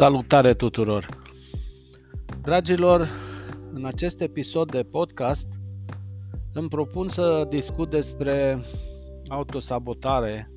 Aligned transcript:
Salutare 0.00 0.54
tuturor! 0.54 1.08
Dragilor, 2.42 3.08
în 3.72 3.84
acest 3.84 4.20
episod 4.20 4.70
de 4.70 4.82
podcast 4.82 5.48
îmi 6.52 6.68
propun 6.68 7.08
să 7.08 7.46
discut 7.48 7.90
despre 7.90 8.58
autosabotare, 9.28 10.50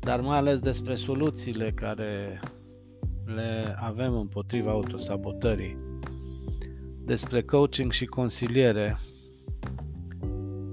dar 0.00 0.20
mai 0.20 0.36
ales 0.36 0.58
despre 0.58 0.94
soluțiile 0.94 1.70
care 1.70 2.40
le 3.24 3.76
avem 3.80 4.14
împotriva 4.16 4.70
autosabotării, 4.70 5.76
despre 7.04 7.42
coaching 7.42 7.92
și 7.92 8.04
consiliere, 8.04 8.98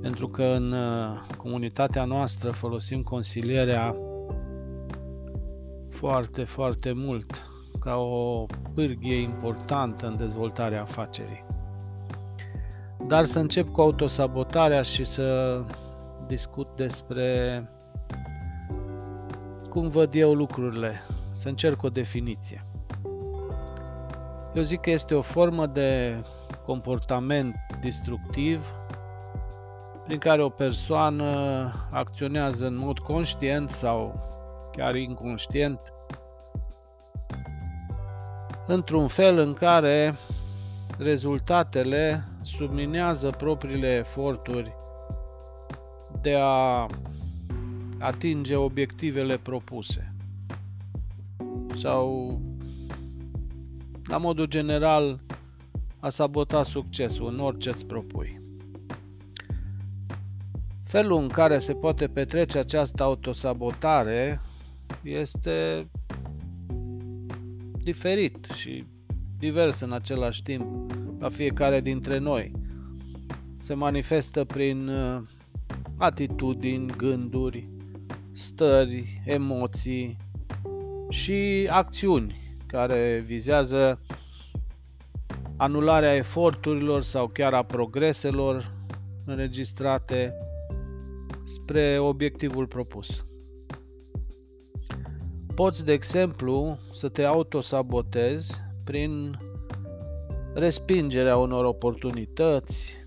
pentru 0.01 0.27
că 0.27 0.43
în 0.43 0.71
uh, 0.71 1.19
comunitatea 1.37 2.05
noastră 2.05 2.51
folosim 2.51 3.02
consilierea 3.03 3.95
foarte, 6.01 6.43
foarte 6.43 6.91
mult 6.91 7.49
ca 7.79 7.95
o 7.95 8.45
pârghie 8.73 9.21
importantă 9.21 10.07
în 10.07 10.17
dezvoltarea 10.17 10.81
afacerii. 10.81 11.45
Dar 13.07 13.23
să 13.25 13.39
încep 13.39 13.71
cu 13.71 13.81
autosabotarea 13.81 14.81
și 14.81 15.05
să 15.05 15.59
discut 16.27 16.67
despre 16.75 17.63
cum 19.69 19.87
văd 19.87 20.13
eu 20.13 20.33
lucrurile, 20.33 20.93
să 21.31 21.47
încerc 21.47 21.83
o 21.83 21.89
definiție. 21.89 22.65
Eu 24.53 24.61
zic 24.61 24.79
că 24.79 24.89
este 24.89 25.13
o 25.13 25.21
formă 25.21 25.65
de 25.65 26.15
comportament 26.65 27.55
destructiv 27.81 28.67
prin 30.05 30.17
care 30.17 30.43
o 30.43 30.49
persoană 30.49 31.25
acționează 31.91 32.65
în 32.65 32.77
mod 32.77 32.99
conștient 32.99 33.69
sau 33.69 34.29
chiar 34.75 34.95
inconștient, 34.95 35.80
într-un 38.67 39.08
fel 39.08 39.38
în 39.38 39.53
care 39.53 40.16
rezultatele 40.97 42.23
subminează 42.41 43.30
propriile 43.30 43.95
eforturi 43.95 44.73
de 46.22 46.36
a 46.39 46.88
atinge 47.99 48.55
obiectivele 48.55 49.38
propuse 49.38 50.14
sau 51.75 52.39
la 54.08 54.17
modul 54.17 54.45
general 54.45 55.19
a 55.99 56.09
sabota 56.09 56.64
succesul 56.64 57.27
în 57.27 57.39
orice 57.39 57.69
îți 57.69 57.86
propui. 57.86 58.42
Felul 60.83 61.22
în 61.22 61.27
care 61.27 61.59
se 61.59 61.73
poate 61.73 62.08
petrece 62.08 62.58
această 62.58 63.03
autosabotare 63.03 64.42
este 65.03 65.88
diferit 67.84 68.47
și 68.56 68.84
divers 69.38 69.80
în 69.80 69.92
același 69.92 70.44
timp 70.44 70.92
la 71.20 71.30
fiecare 71.30 71.81
dintre 71.81 72.17
noi. 72.17 72.52
Se 73.58 73.73
manifestă 73.73 74.44
prin 74.44 74.88
uh, 74.88 75.22
atitudini, 75.98 76.94
gânduri, 76.98 77.67
stări, 78.31 79.22
emoții 79.25 80.17
și 81.09 81.67
acțiuni 81.70 82.58
care 82.67 83.23
vizează 83.26 84.02
anularea 85.58 86.16
eforturilor 86.16 87.02
sau 87.02 87.28
chiar 87.28 87.53
a 87.53 87.64
progreselor 87.64 88.73
înregistrate 89.26 90.33
spre 91.44 92.00
obiectivul 92.00 92.67
propus. 92.67 93.26
Poți, 95.62 95.86
de 95.86 95.92
exemplu, 95.92 96.78
să 96.92 97.09
te 97.09 97.23
autosabotezi 97.23 98.54
prin 98.83 99.39
respingerea 100.54 101.38
unor 101.38 101.66
oportunități 101.66 103.05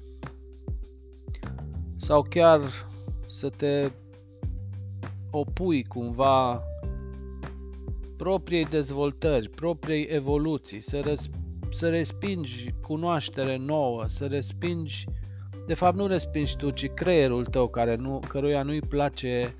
sau 1.96 2.22
chiar 2.22 2.60
să 3.26 3.48
te 3.48 3.90
opui 5.30 5.84
cumva 5.84 6.62
propriei 8.16 8.64
dezvoltări, 8.64 9.48
propriei 9.48 10.06
evoluții, 10.10 10.80
să, 10.80 11.00
răs- 11.00 11.30
să 11.70 11.88
respingi 11.88 12.74
cunoaștere 12.82 13.56
nouă, 13.56 14.04
să 14.06 14.26
respingi, 14.26 15.04
de 15.66 15.74
fapt 15.74 15.96
nu 15.96 16.06
respingi 16.06 16.56
tu, 16.56 16.70
ci 16.70 16.88
creierul 16.88 17.46
tău 17.46 17.68
care 17.68 17.96
nu, 17.96 18.20
căruia 18.28 18.62
nu-i 18.62 18.80
place 18.80 19.54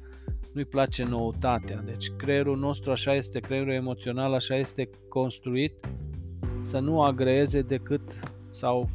nu-i 0.55 0.65
place 0.65 1.05
noutatea. 1.05 1.83
Deci 1.85 2.11
creierul 2.17 2.59
nostru 2.59 2.91
așa 2.91 3.15
este, 3.15 3.39
creierul 3.39 3.73
emoțional 3.73 4.35
așa 4.35 4.57
este 4.57 4.91
construit 5.09 5.89
să 6.63 6.79
nu 6.79 7.03
agreeze 7.03 7.63
decât 7.63 8.03
sau 8.49 8.89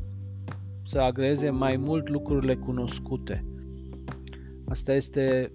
să 0.83 0.99
agreeze 0.99 1.49
mai 1.49 1.77
mult 1.77 2.09
lucrurile 2.09 2.55
cunoscute. 2.55 3.45
Asta 4.67 4.93
este 4.93 5.51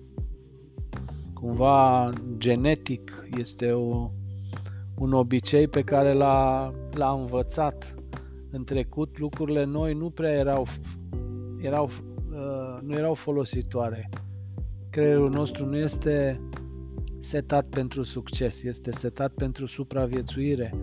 cumva 1.34 2.10
genetic, 2.36 3.26
este 3.38 3.72
o, 3.72 4.10
un 4.98 5.12
obicei 5.12 5.68
pe 5.68 5.82
care 5.82 6.12
l-a, 6.12 6.72
l-a 6.92 7.10
învățat. 7.10 7.94
În 8.50 8.64
trecut 8.64 9.18
lucrurile 9.18 9.64
noi 9.64 9.94
nu 9.94 10.10
prea 10.10 10.32
erau, 10.32 10.66
erau 11.60 11.90
uh, 12.30 12.78
nu 12.82 12.94
erau 12.94 13.14
folositoare 13.14 14.10
creierul 14.94 15.30
nostru 15.30 15.66
nu 15.66 15.76
este 15.76 16.40
setat 17.20 17.66
pentru 17.68 18.02
succes, 18.02 18.62
este 18.62 18.90
setat 18.92 19.32
pentru 19.32 19.66
supraviețuire 19.66 20.74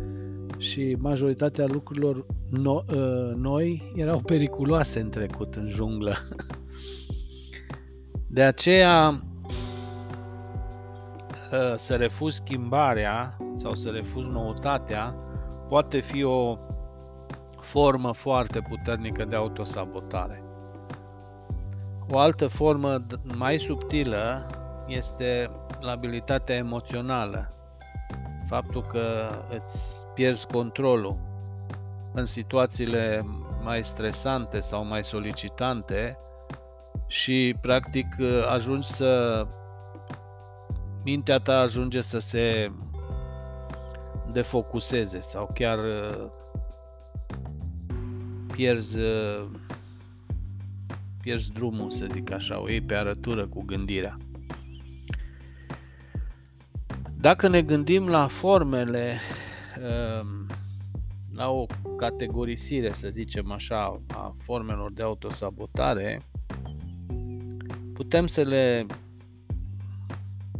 și 0.58 0.98
majoritatea 1.00 1.66
lucrurilor 1.66 2.26
no, 2.50 2.74
uh, 2.74 3.32
noi 3.36 3.94
erau 3.96 4.20
periculoase 4.20 5.00
în 5.00 5.10
trecut, 5.10 5.56
în 5.56 5.70
junglă. 5.70 6.16
De 8.28 8.44
aceea 8.44 9.24
uh, 11.52 11.76
să 11.78 11.96
refuzi 11.96 12.36
schimbarea 12.36 13.38
sau 13.56 13.76
să 13.76 13.90
refuzi 13.90 14.28
noutatea 14.28 15.16
poate 15.70 16.00
fi 16.00 16.24
o 16.24 16.58
formă 17.62 18.12
foarte 18.12 18.62
puternică 18.70 19.26
de 19.26 19.36
autosabotare. 19.36 20.41
O 22.14 22.18
altă 22.18 22.48
formă 22.48 23.06
mai 23.38 23.58
subtilă 23.58 24.46
este 24.88 25.52
labilitatea 25.80 26.56
emoțională. 26.56 27.54
Faptul 28.48 28.82
că 28.82 29.30
îți 29.50 30.06
pierzi 30.14 30.48
controlul 30.48 31.18
în 32.14 32.26
situațiile 32.26 33.26
mai 33.64 33.84
stresante 33.84 34.60
sau 34.60 34.86
mai 34.86 35.04
solicitante 35.04 36.18
și 37.08 37.56
practic 37.62 38.06
ajungi 38.50 38.88
să 38.88 39.46
mintea 41.04 41.38
ta 41.38 41.60
ajunge 41.60 42.02
să 42.02 42.20
se 42.20 42.72
defocuseze 44.32 45.22
sau 45.22 45.52
chiar 45.54 45.80
pierzi 48.52 48.98
pierzi 51.22 51.52
drumul, 51.52 51.92
să 51.92 52.08
zic 52.12 52.32
așa, 52.32 52.62
o 52.62 52.70
iei 52.70 52.82
pe 52.82 52.96
arătură 52.96 53.48
cu 53.48 53.64
gândirea. 53.64 54.18
Dacă 57.20 57.48
ne 57.48 57.62
gândim 57.62 58.08
la 58.08 58.28
formele, 58.28 59.20
um, 59.78 60.48
la 61.36 61.50
o 61.50 61.66
categorisire, 61.98 62.92
să 62.92 63.10
zicem 63.10 63.52
așa, 63.52 64.02
a 64.08 64.36
formelor 64.44 64.92
de 64.92 65.02
autosabotare, 65.02 66.22
putem 67.94 68.28
să 68.28 68.42
le 68.42 68.86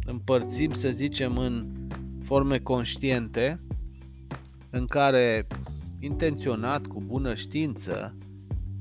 împărțim, 0.04 0.72
să 0.72 0.90
zicem, 0.90 1.38
în 1.38 1.66
forme 2.24 2.58
conștiente, 2.58 3.60
în 4.70 4.86
care 4.86 5.46
intenționat, 6.00 6.86
cu 6.86 7.02
bună 7.06 7.34
știință, 7.34 8.16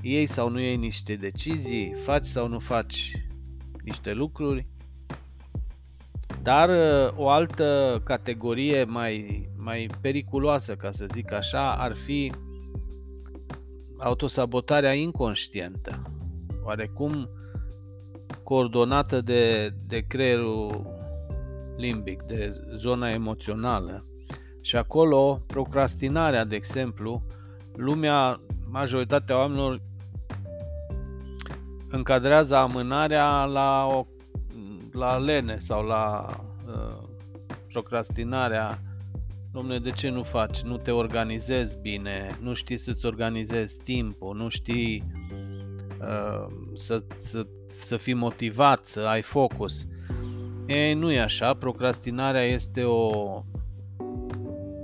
iei 0.01 0.25
sau 0.25 0.49
nu 0.49 0.59
iei 0.59 0.77
niște 0.77 1.15
decizii, 1.15 1.93
faci 2.03 2.25
sau 2.25 2.47
nu 2.47 2.59
faci 2.59 3.11
niște 3.83 4.13
lucruri. 4.13 4.67
Dar 6.41 6.69
uh, 6.69 7.17
o 7.17 7.29
altă 7.29 8.01
categorie 8.03 8.83
mai, 8.83 9.49
mai 9.57 9.89
periculoasă, 10.01 10.75
ca 10.75 10.91
să 10.91 11.05
zic 11.13 11.31
așa, 11.31 11.75
ar 11.75 11.95
fi 11.95 12.31
autosabotarea 13.97 14.93
inconștientă, 14.93 16.01
oarecum 16.63 17.29
coordonată 18.43 19.21
de, 19.21 19.73
de 19.87 19.99
creierul 19.99 20.87
limbic, 21.77 22.21
de 22.21 22.53
zona 22.75 23.11
emoțională. 23.11 24.05
Și 24.61 24.75
acolo, 24.75 25.43
procrastinarea, 25.47 26.45
de 26.45 26.55
exemplu, 26.55 27.23
lumea, 27.75 28.41
majoritatea 28.69 29.37
oamenilor 29.37 29.81
încadrează 31.91 32.55
amânarea 32.55 33.45
la, 33.45 33.85
o, 33.85 34.05
la 34.91 35.17
lene 35.17 35.57
sau 35.59 35.85
la 35.85 36.25
uh, 36.67 37.09
procrastinarea 37.71 38.79
domnule, 39.51 39.79
de 39.79 39.89
ce 39.89 40.09
nu 40.09 40.23
faci? 40.23 40.61
Nu 40.61 40.77
te 40.77 40.91
organizezi 40.91 41.77
bine, 41.81 42.37
nu 42.41 42.53
știi 42.53 42.77
să-ți 42.77 43.05
organizezi 43.05 43.77
timpul, 43.83 44.35
nu 44.35 44.49
știi 44.49 45.03
uh, 45.99 46.47
să, 46.73 47.03
să, 47.19 47.45
să 47.81 47.97
fii 47.97 48.13
motivat, 48.13 48.85
să 48.85 48.99
ai 48.99 49.21
focus. 49.21 49.85
E, 50.65 50.93
nu 50.93 51.11
e 51.11 51.19
așa, 51.19 51.53
procrastinarea 51.53 52.43
este 52.43 52.83
o, 52.83 53.09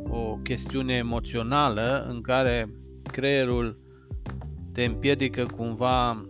o 0.09 0.37
chestiune 0.43 0.93
emoțională 0.93 2.05
în 2.09 2.21
care 2.21 2.69
creierul 3.03 3.79
te 4.73 4.83
împiedică 4.83 5.45
cumva 5.55 6.25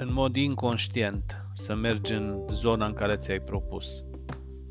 în 0.00 0.12
mod 0.12 0.36
inconștient 0.36 1.44
să 1.54 1.74
mergi 1.74 2.12
în 2.12 2.44
zona 2.50 2.86
în 2.86 2.92
care 2.92 3.16
ți-ai 3.16 3.40
propus. 3.40 4.04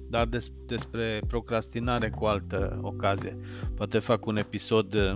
Dar 0.09 0.25
des, 0.25 0.51
despre 0.65 1.21
procrastinare 1.27 2.09
cu 2.09 2.25
altă 2.25 2.79
ocazie. 2.81 3.37
Poate 3.75 3.99
fac 3.99 4.25
un 4.25 4.37
episod 4.37 4.93
uh, 4.93 5.13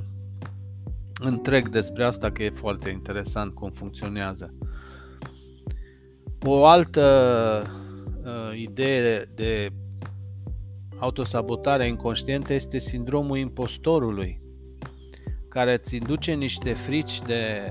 întreg 1.22 1.70
despre 1.70 2.04
asta 2.04 2.32
că 2.32 2.44
e 2.44 2.50
foarte 2.50 2.90
interesant 2.90 3.54
cum 3.54 3.72
funcționează. 3.72 4.54
O 6.46 6.66
altă 6.66 7.02
uh, 8.24 8.60
idee 8.60 9.30
de 9.36 9.70
autosabotare 10.98 11.88
inconștientă 11.88 12.54
este 12.54 12.80
sindromul 12.80 13.38
impostorului, 13.38 14.42
care 15.50 15.74
îți 15.74 15.96
induce 15.96 16.34
niște 16.34 16.74
frici 16.74 17.22
de, 17.22 17.62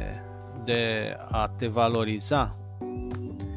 de 0.64 1.16
a 1.30 1.48
te 1.56 1.66
valoriza. 1.66 2.56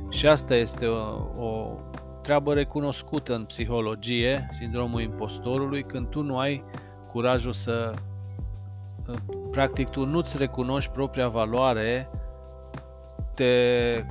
Și 0.09 0.27
asta 0.27 0.55
este 0.55 0.85
o, 0.85 0.99
o 1.45 1.79
treabă 2.21 2.53
recunoscută 2.53 3.35
în 3.35 3.43
psihologie, 3.43 4.49
sindromul 4.57 5.01
impostorului, 5.01 5.83
când 5.83 6.07
tu 6.07 6.21
nu 6.21 6.37
ai 6.37 6.63
curajul 7.11 7.53
să 7.53 7.93
uh, 9.07 9.15
practic 9.51 9.89
tu 9.89 10.05
nu-ți 10.05 10.37
recunoști 10.37 10.91
propria 10.91 11.27
valoare, 11.27 12.09
te 13.35 14.05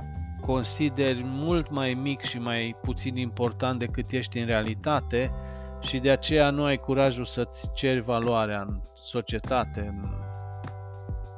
consideri 0.45 1.21
mult 1.23 1.69
mai 1.69 1.93
mic 1.93 2.21
și 2.21 2.39
mai 2.39 2.75
puțin 2.81 3.17
important 3.17 3.79
decât 3.79 4.11
ești 4.11 4.37
în 4.37 4.45
realitate 4.45 5.31
și 5.79 5.97
de 5.97 6.09
aceea 6.11 6.49
nu 6.49 6.63
ai 6.63 6.77
curajul 6.77 7.25
să-ți 7.25 7.69
ceri 7.73 7.99
valoarea 7.99 8.61
în 8.61 8.79
societate 8.93 9.79
în... 9.79 10.09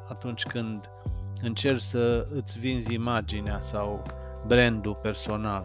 atunci 0.09 0.44
când 0.44 0.89
încerci 1.42 1.81
să 1.81 2.28
îți 2.34 2.60
vinzi 2.60 2.94
imaginea 2.94 3.60
sau 3.60 4.04
brandul 4.48 5.00
personal. 5.01 5.63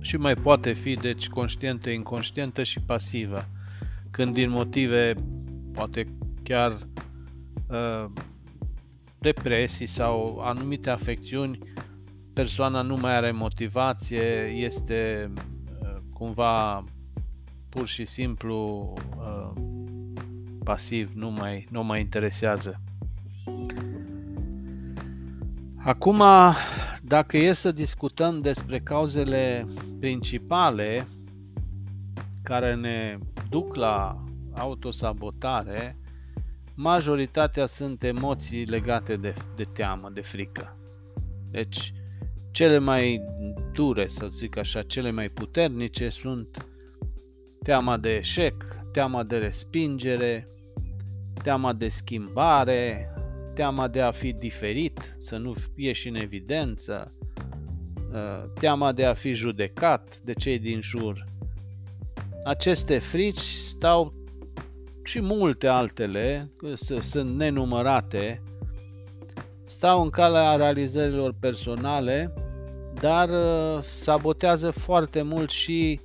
Și 0.00 0.16
mai 0.16 0.34
poate 0.34 0.72
fi 0.72 0.94
deci 0.94 1.28
conștientă, 1.28 1.90
inconștientă 1.90 2.62
și 2.62 2.80
pasivă, 2.80 3.44
când 4.10 4.34
din 4.34 4.50
motive 4.50 5.14
poate 5.72 6.06
chiar 6.42 6.78
uh, 7.68 8.10
depresii 9.18 9.86
sau 9.86 10.38
anumite 10.38 10.90
afecțiuni, 10.90 11.58
persoana 12.32 12.82
nu 12.82 12.96
mai 12.96 13.16
are 13.16 13.30
motivație, 13.30 14.44
este 14.44 15.30
uh, 15.82 15.96
cumva 16.12 16.84
pur 17.68 17.86
și 17.86 18.04
simplu 18.04 18.92
uh, 19.18 19.62
pasiv, 20.64 21.12
nu 21.14 21.30
mai, 21.30 21.66
nu 21.70 21.82
mai 21.82 22.00
interesează. 22.00 22.80
Acum, 25.76 26.22
dacă 27.02 27.36
e 27.36 27.52
să 27.52 27.72
discutăm 27.72 28.40
despre 28.40 28.78
cauzele 28.78 29.66
principale 30.00 31.08
care 32.42 32.74
ne 32.74 33.18
duc 33.50 33.74
la 33.74 34.24
autosabotare, 34.54 35.96
majoritatea 36.74 37.66
sunt 37.66 38.02
emoții 38.02 38.64
legate 38.64 39.16
de, 39.16 39.34
de 39.56 39.64
teamă, 39.64 40.10
de 40.14 40.20
frică. 40.20 40.76
Deci, 41.50 41.92
cele 42.50 42.78
mai 42.78 43.20
dure, 43.72 44.06
să 44.06 44.26
zic 44.28 44.56
așa, 44.56 44.82
cele 44.82 45.10
mai 45.10 45.28
puternice 45.28 46.08
sunt 46.08 46.66
teama 47.62 47.96
de 47.96 48.14
eșec, 48.14 48.64
teama 48.92 49.22
de 49.22 49.38
respingere, 49.38 50.48
teama 51.42 51.72
de 51.72 51.88
schimbare, 51.88 53.12
teama 53.58 53.88
de 53.88 54.00
a 54.00 54.10
fi 54.10 54.32
diferit, 54.32 55.16
să 55.18 55.36
nu 55.36 55.54
ieși 55.76 56.08
în 56.08 56.14
evidență, 56.14 57.12
uh, 58.12 58.50
teama 58.60 58.92
de 58.92 59.04
a 59.04 59.14
fi 59.14 59.32
judecat 59.32 60.20
de 60.24 60.32
cei 60.32 60.58
din 60.58 60.80
jur. 60.80 61.24
Aceste 62.44 62.98
frici 62.98 63.40
stau 63.40 64.14
și 65.04 65.20
multe 65.20 65.66
altele, 65.66 66.50
sunt 67.00 67.36
nenumărate, 67.36 68.42
stau 69.64 70.02
în 70.02 70.10
calea 70.10 70.54
realizărilor 70.54 71.34
personale, 71.40 72.34
dar 73.00 73.28
uh, 73.28 73.82
sabotează 73.82 74.70
foarte 74.70 75.22
mult 75.22 75.50
și 75.50 76.00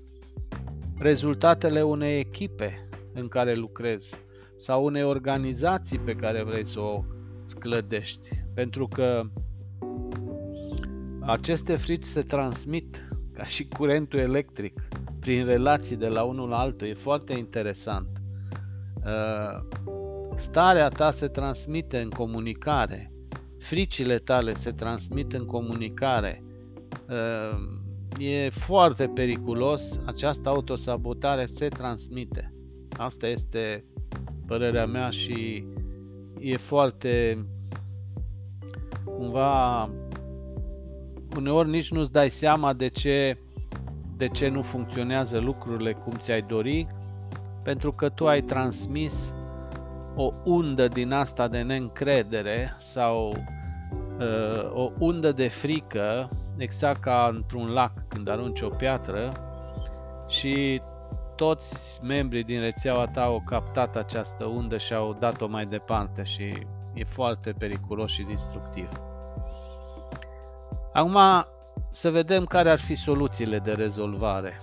rezultatele 0.98 1.82
unei 1.82 2.20
echipe 2.20 2.88
în 3.14 3.28
care 3.28 3.56
lucrezi 3.56 4.16
sau 4.58 4.86
unei 4.86 5.04
organizații 5.04 6.00
pe 6.00 6.14
care 6.14 6.44
vrei 6.44 6.66
să 6.66 6.80
o 6.80 7.04
sclădești. 7.58 8.28
Pentru 8.54 8.88
că 8.88 9.24
aceste 11.20 11.76
frici 11.76 12.04
se 12.04 12.22
transmit 12.22 13.08
ca 13.34 13.44
și 13.44 13.68
curentul 13.68 14.20
electric 14.20 14.82
prin 15.20 15.46
relații 15.46 15.96
de 15.96 16.08
la 16.08 16.24
unul 16.24 16.50
la 16.50 16.60
altul. 16.60 16.88
E 16.88 16.94
foarte 16.94 17.38
interesant. 17.38 18.08
Uh, 18.96 19.80
starea 20.36 20.90
ta 20.90 21.12
se 21.12 21.28
transmite 21.28 22.00
în 22.00 22.10
comunicare, 22.10 23.12
fricile 23.60 24.18
tale 24.18 24.54
se 24.54 24.72
transmit 24.72 25.34
în 25.34 25.46
comunicare. 25.46 26.44
Uh, 27.10 27.82
e 28.20 28.50
foarte 28.50 29.08
periculos, 29.08 30.00
această 30.06 30.50
autosabotare 30.50 31.46
se 31.46 31.68
transmite. 31.68 32.54
Asta 32.98 33.28
este 33.28 33.86
părerea 34.46 34.86
mea 34.86 35.10
și 35.10 35.66
e 36.44 36.58
foarte 36.58 37.46
cumva 39.06 39.90
uneori 41.36 41.70
nici 41.70 41.92
nu-ți 41.92 42.12
dai 42.12 42.30
seama 42.30 42.74
de 42.74 42.88
ce 42.88 43.38
de 44.18 44.28
ce 44.28 44.48
nu 44.48 44.62
funcționează 44.62 45.38
lucrurile 45.40 45.94
cum 45.94 46.14
ți-ai 46.18 46.42
dori 46.42 46.88
pentru 47.64 47.92
că 47.92 48.10
tu 48.10 48.28
ai 48.28 48.42
transmis 48.42 49.34
o 50.16 50.34
undă 50.44 50.88
din 50.88 51.12
asta 51.12 51.48
de 51.48 51.62
neîncredere 51.62 52.76
sau 52.78 53.36
uh, 54.20 54.72
o 54.74 54.92
undă 55.00 55.32
de 55.32 55.48
frică, 55.48 56.30
exact 56.58 57.02
ca 57.02 57.32
într-un 57.34 57.68
lac 57.68 57.92
când 58.08 58.30
arunci 58.30 58.62
o 58.62 58.70
piatră 58.70 59.32
și 60.28 60.82
toți 61.44 62.00
membrii 62.02 62.44
din 62.44 62.60
rețeaua 62.60 63.08
ta 63.08 63.24
au 63.24 63.44
captat 63.46 63.96
această 63.96 64.46
undă 64.46 64.78
și 64.78 64.94
au 64.94 65.14
dat-o 65.20 65.48
mai 65.48 65.66
departe 65.66 66.24
și 66.24 66.44
e 66.94 67.04
foarte 67.04 67.52
periculos 67.52 68.12
și 68.12 68.22
destructiv. 68.24 68.90
Acum 70.94 71.18
să 71.92 72.10
vedem 72.12 72.46
care 72.46 72.70
ar 72.70 72.80
fi 72.80 72.96
soluțiile 72.96 73.60
de 73.60 73.72
rezolvare. 73.72 74.54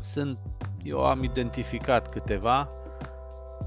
Sunt 0.00 0.38
eu 0.82 1.04
am 1.04 1.22
identificat 1.22 2.10
câteva, 2.10 2.68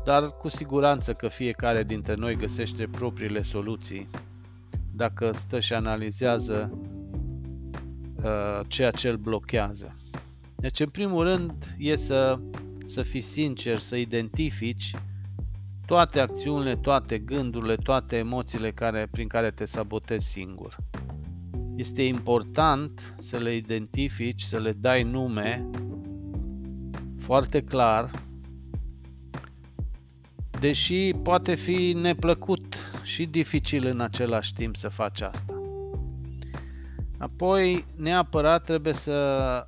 dar 0.04 0.38
cu 0.38 0.48
siguranță 0.48 1.14
că 1.14 1.28
fiecare 1.28 1.84
dintre 1.84 2.14
noi 2.14 2.36
găsește 2.36 2.88
propriile 2.92 3.42
soluții 3.42 4.10
dacă 4.92 5.32
stă 5.32 5.60
și 5.60 5.74
analizează 5.74 6.80
uh, 8.16 8.60
ceea 8.68 8.92
ce 8.92 9.10
îl 9.10 9.18
blochează. 9.18 9.96
Deci, 10.66 10.80
în 10.80 10.90
primul 10.90 11.24
rând, 11.24 11.76
e 11.78 11.96
să, 11.96 12.40
să 12.86 13.02
fii 13.02 13.20
sincer, 13.20 13.80
să 13.80 13.96
identifici 13.96 14.92
toate 15.86 16.20
acțiunile, 16.20 16.76
toate 16.76 17.18
gândurile, 17.18 17.76
toate 17.76 18.16
emoțiile 18.16 18.72
care, 18.72 19.08
prin 19.12 19.28
care 19.28 19.52
te 19.52 19.66
sabotezi 19.66 20.28
singur. 20.28 20.78
Este 21.76 22.04
important 22.04 23.16
să 23.18 23.38
le 23.38 23.56
identifici, 23.56 24.42
să 24.42 24.60
le 24.60 24.72
dai 24.72 25.04
nume 25.04 25.70
foarte 27.20 27.64
clar, 27.64 28.12
deși 30.60 31.14
poate 31.24 31.56
fi 31.56 31.94
neplăcut 32.02 32.76
și 33.04 33.26
dificil 33.26 33.86
în 33.86 34.00
același 34.00 34.54
timp 34.54 34.76
să 34.76 34.90
faci 34.90 35.22
asta. 35.22 35.62
Apoi, 37.18 37.86
neapărat 37.96 38.64
trebuie 38.64 38.94
să 38.94 39.68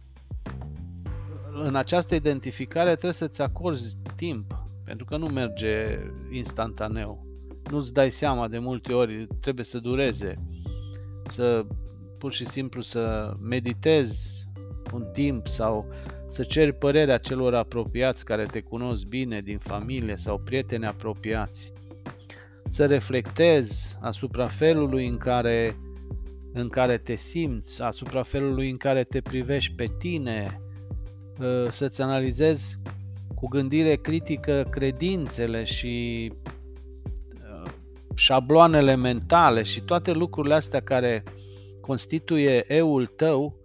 în 1.63 1.75
această 1.75 2.15
identificare 2.15 2.89
trebuie 2.89 3.13
să-ți 3.13 3.41
acorzi 3.41 3.97
timp, 4.15 4.63
pentru 4.83 5.05
că 5.05 5.17
nu 5.17 5.25
merge 5.25 5.99
instantaneu. 6.31 7.25
Nu-ți 7.71 7.93
dai 7.93 8.11
seama 8.11 8.47
de 8.47 8.57
multe 8.59 8.93
ori, 8.93 9.27
trebuie 9.39 9.65
să 9.65 9.79
dureze, 9.79 10.35
să 11.25 11.65
pur 12.17 12.33
și 12.33 12.45
simplu 12.45 12.81
să 12.81 13.33
meditezi 13.41 14.47
un 14.93 15.05
timp 15.13 15.47
sau 15.47 15.85
să 16.27 16.43
ceri 16.43 16.73
părerea 16.73 17.17
celor 17.17 17.55
apropiați 17.55 18.25
care 18.25 18.43
te 18.43 18.61
cunosc 18.61 19.05
bine 19.05 19.41
din 19.41 19.57
familie 19.57 20.15
sau 20.15 20.37
prieteni 20.37 20.85
apropiați, 20.85 21.73
să 22.67 22.85
reflectezi 22.85 23.97
asupra 24.01 24.45
felului 24.45 25.07
în 25.07 25.17
care, 25.17 25.75
în 26.53 26.69
care 26.69 26.97
te 26.97 27.15
simți, 27.15 27.81
asupra 27.81 28.23
felului 28.23 28.69
în 28.69 28.77
care 28.77 29.03
te 29.03 29.21
privești 29.21 29.73
pe 29.75 29.87
tine, 29.97 30.61
ă, 30.61 30.66
să-ți 31.69 32.01
analizezi 32.01 32.77
cu 33.35 33.47
gândire 33.47 33.95
critică 33.95 34.67
credințele 34.69 35.63
și 35.63 36.31
ă, 37.53 37.63
șabloanele 38.15 38.95
mentale 38.95 39.63
și 39.63 39.81
toate 39.81 40.11
lucrurile 40.11 40.53
astea 40.53 40.81
care 40.81 41.23
constituie 41.81 42.73
eul 42.73 43.05
tău, 43.05 43.55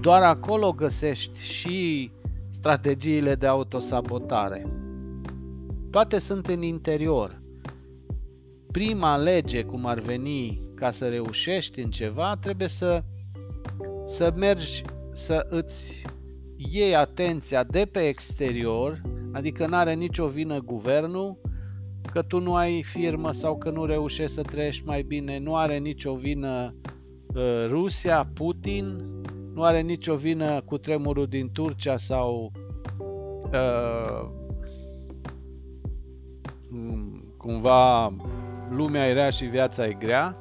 doar 0.00 0.22
acolo 0.22 0.72
găsești 0.72 1.42
și 1.42 2.10
strategiile 2.48 3.34
de 3.34 3.46
autosabotare. 3.46 4.66
Toate 5.90 6.18
sunt 6.18 6.46
în 6.46 6.62
interior. 6.62 7.42
Prima 8.72 9.16
lege, 9.16 9.62
cum 9.62 9.86
ar 9.86 9.98
veni, 9.98 10.62
ca 10.74 10.90
să 10.90 11.08
reușești 11.08 11.80
în 11.80 11.90
ceva, 11.90 12.36
trebuie 12.40 12.68
să, 12.68 13.02
să 14.04 14.32
mergi, 14.36 14.82
să 15.12 15.46
îți 15.50 16.04
iei 16.56 16.96
atenția 16.96 17.64
de 17.64 17.88
pe 17.92 18.08
exterior, 18.08 19.00
adică 19.32 19.66
nu 19.66 19.76
are 19.76 19.94
nicio 19.94 20.26
vină 20.26 20.58
guvernul, 20.58 21.38
că 22.12 22.22
tu 22.22 22.40
nu 22.40 22.54
ai 22.54 22.82
firmă 22.82 23.32
sau 23.32 23.56
că 23.58 23.70
nu 23.70 23.84
reușești 23.84 24.32
să 24.32 24.42
trăiești 24.42 24.86
mai 24.86 25.02
bine, 25.02 25.38
nu 25.38 25.56
are 25.56 25.78
nicio 25.78 26.14
vină 26.14 26.74
uh, 27.26 27.66
Rusia, 27.68 28.28
Putin, 28.34 29.04
nu 29.54 29.62
are 29.62 29.80
nicio 29.80 30.14
vină 30.14 30.60
cu 30.60 30.78
tremurul 30.78 31.26
din 31.26 31.50
Turcia 31.52 31.96
sau 31.96 32.52
uh, 33.52 34.28
cumva 37.36 38.14
lumea 38.70 39.08
e 39.08 39.12
rea 39.12 39.30
și 39.30 39.44
viața 39.44 39.86
e 39.86 39.92
grea, 39.92 40.36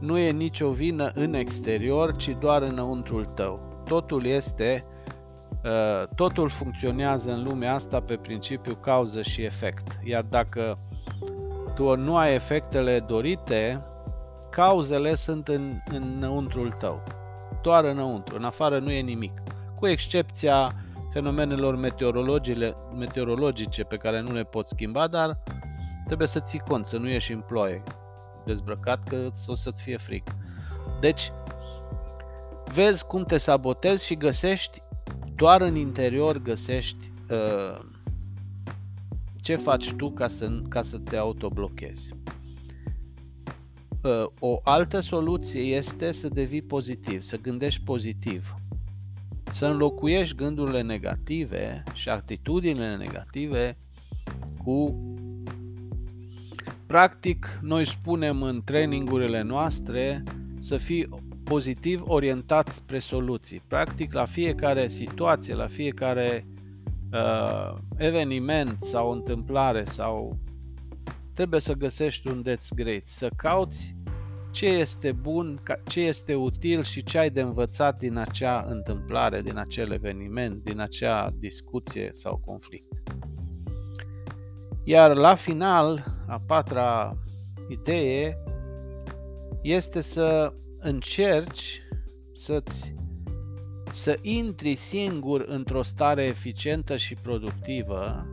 nu 0.00 0.18
e 0.18 0.30
nicio 0.30 0.70
vină 0.70 1.12
în 1.14 1.34
exterior, 1.34 2.16
ci 2.16 2.36
doar 2.40 2.62
înăuntrul 2.62 3.24
tău. 3.24 3.82
Totul 3.84 4.26
este, 4.26 4.84
uh, 4.86 4.87
totul 6.14 6.48
funcționează 6.48 7.30
în 7.30 7.42
lumea 7.42 7.74
asta 7.74 8.00
pe 8.00 8.16
principiu 8.16 8.74
cauză 8.74 9.22
și 9.22 9.42
efect. 9.42 9.98
Iar 10.04 10.22
dacă 10.22 10.78
tu 11.74 11.96
nu 11.96 12.16
ai 12.16 12.34
efectele 12.34 13.00
dorite, 13.00 13.82
cauzele 14.50 15.14
sunt 15.14 15.48
în, 15.48 15.80
înăuntrul 15.90 16.72
tău 16.72 17.02
doar 17.62 17.84
înăuntru, 17.84 18.36
în 18.36 18.44
afară 18.44 18.78
nu 18.78 18.90
e 18.90 19.00
nimic, 19.00 19.42
cu 19.74 19.86
excepția 19.86 20.72
fenomenelor 21.12 21.76
meteorologice 22.94 23.82
pe 23.82 23.96
care 23.96 24.20
nu 24.20 24.32
le 24.32 24.44
poți 24.44 24.70
schimba, 24.70 25.06
dar 25.06 25.38
trebuie 26.06 26.28
să 26.28 26.40
ții 26.40 26.62
cont, 26.68 26.86
să 26.86 26.96
nu 26.96 27.08
ieși 27.08 27.32
în 27.32 27.40
ploaie 27.40 27.82
dezbrăcat 28.44 29.08
că 29.08 29.16
o 29.46 29.54
să-ți 29.54 29.82
fie 29.82 29.96
fric. 29.96 30.30
Deci, 31.00 31.32
vezi 32.74 33.06
cum 33.06 33.24
te 33.24 33.36
sabotezi 33.36 34.04
și 34.04 34.16
găsești, 34.16 34.82
doar 35.38 35.60
în 35.60 35.76
interior 35.76 36.42
găsești 36.42 37.10
uh, 37.30 37.84
ce 39.40 39.56
faci 39.56 39.92
tu 39.92 40.10
ca 40.10 40.28
să, 40.28 40.62
ca 40.68 40.82
să 40.82 40.98
te 40.98 41.16
autoblochezi. 41.16 42.14
Ă, 44.04 44.32
o 44.38 44.60
altă 44.62 45.00
soluție 45.00 45.60
este 45.60 46.12
să 46.12 46.28
devii 46.28 46.62
pozitiv, 46.62 47.22
să 47.22 47.36
gândești 47.36 47.82
pozitiv. 47.84 48.54
Să 49.44 49.66
înlocuiești 49.66 50.36
gândurile 50.36 50.82
negative 50.82 51.82
și 51.92 52.08
atitudinile 52.08 52.96
negative 52.96 53.76
cu 54.64 55.02
Practic, 56.86 57.58
noi 57.62 57.86
spunem 57.86 58.42
în 58.42 58.62
trainingurile 58.64 59.42
noastre 59.42 60.22
să 60.58 60.76
fii 60.76 61.08
pozitiv 61.48 62.02
orientat 62.06 62.68
spre 62.68 62.98
soluții. 62.98 63.62
Practic, 63.68 64.12
la 64.12 64.24
fiecare 64.24 64.88
situație, 64.88 65.54
la 65.54 65.66
fiecare 65.66 66.46
uh, 67.12 67.74
eveniment 67.96 68.82
sau 68.82 69.10
întâmplare 69.10 69.84
sau 69.84 70.38
trebuie 71.34 71.60
să 71.60 71.72
găsești 71.72 72.28
un 72.28 72.44
that's 72.48 72.68
great, 72.74 73.06
să 73.06 73.28
cauți 73.36 73.96
ce 74.50 74.66
este 74.66 75.12
bun, 75.12 75.62
ce 75.88 76.00
este 76.00 76.34
util 76.34 76.82
și 76.82 77.02
ce 77.02 77.18
ai 77.18 77.30
de 77.30 77.40
învățat 77.40 77.98
din 77.98 78.16
acea 78.16 78.64
întâmplare, 78.68 79.42
din 79.42 79.56
acel 79.56 79.92
eveniment, 79.92 80.64
din 80.64 80.80
acea 80.80 81.30
discuție 81.38 82.08
sau 82.12 82.40
conflict. 82.44 83.02
Iar 84.84 85.16
la 85.16 85.34
final, 85.34 86.04
a 86.26 86.42
patra 86.46 87.16
idee 87.68 88.38
este 89.62 90.00
să 90.00 90.52
încerci 90.78 91.82
să-ți 92.34 92.94
să 93.92 94.18
intri 94.22 94.74
singur 94.74 95.44
într-o 95.48 95.82
stare 95.82 96.24
eficientă 96.24 96.96
și 96.96 97.14
productivă 97.14 98.26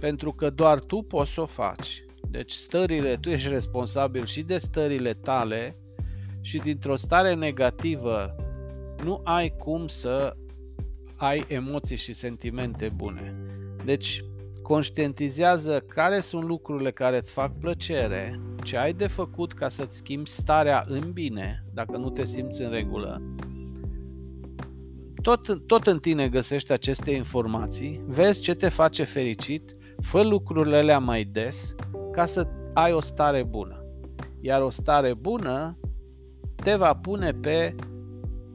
pentru 0.00 0.32
că 0.32 0.50
doar 0.50 0.80
tu 0.80 1.02
poți 1.02 1.32
să 1.32 1.40
o 1.40 1.46
faci. 1.46 2.04
Deci 2.30 2.52
stările, 2.52 3.16
tu 3.16 3.28
ești 3.28 3.48
responsabil 3.48 4.26
și 4.26 4.42
de 4.42 4.58
stările 4.58 5.14
tale 5.14 5.76
și 6.40 6.58
dintr-o 6.58 6.96
stare 6.96 7.34
negativă 7.34 8.34
nu 9.04 9.20
ai 9.24 9.54
cum 9.58 9.86
să 9.86 10.36
ai 11.16 11.44
emoții 11.48 11.96
și 11.96 12.12
sentimente 12.12 12.88
bune. 12.88 13.34
Deci 13.84 14.24
conștientizează 14.70 15.84
care 15.86 16.20
sunt 16.20 16.42
lucrurile 16.42 16.90
care 16.90 17.16
îți 17.16 17.32
fac 17.32 17.58
plăcere, 17.58 18.40
ce 18.62 18.76
ai 18.76 18.92
de 18.92 19.06
făcut 19.06 19.52
ca 19.52 19.68
să-ți 19.68 19.96
schimbi 19.96 20.30
starea 20.30 20.84
în 20.88 21.10
bine, 21.12 21.64
dacă 21.74 21.96
nu 21.96 22.10
te 22.10 22.26
simți 22.26 22.62
în 22.62 22.70
regulă. 22.70 23.22
Tot, 25.22 25.66
tot 25.66 25.86
în 25.86 25.98
tine 25.98 26.28
găsești 26.28 26.72
aceste 26.72 27.10
informații, 27.10 28.02
vezi 28.06 28.40
ce 28.40 28.54
te 28.54 28.68
face 28.68 29.04
fericit 29.04 29.76
Fă 30.00 30.22
lucrurile 30.22 30.76
alea 30.76 30.98
mai 30.98 31.24
des 31.24 31.74
ca 32.12 32.26
să 32.26 32.46
ai 32.74 32.92
o 32.92 33.00
stare 33.00 33.42
bună. 33.42 33.84
Iar 34.40 34.62
o 34.62 34.70
stare 34.70 35.14
bună 35.14 35.78
te 36.54 36.74
va 36.74 36.94
pune 36.94 37.32
pe, 37.32 37.74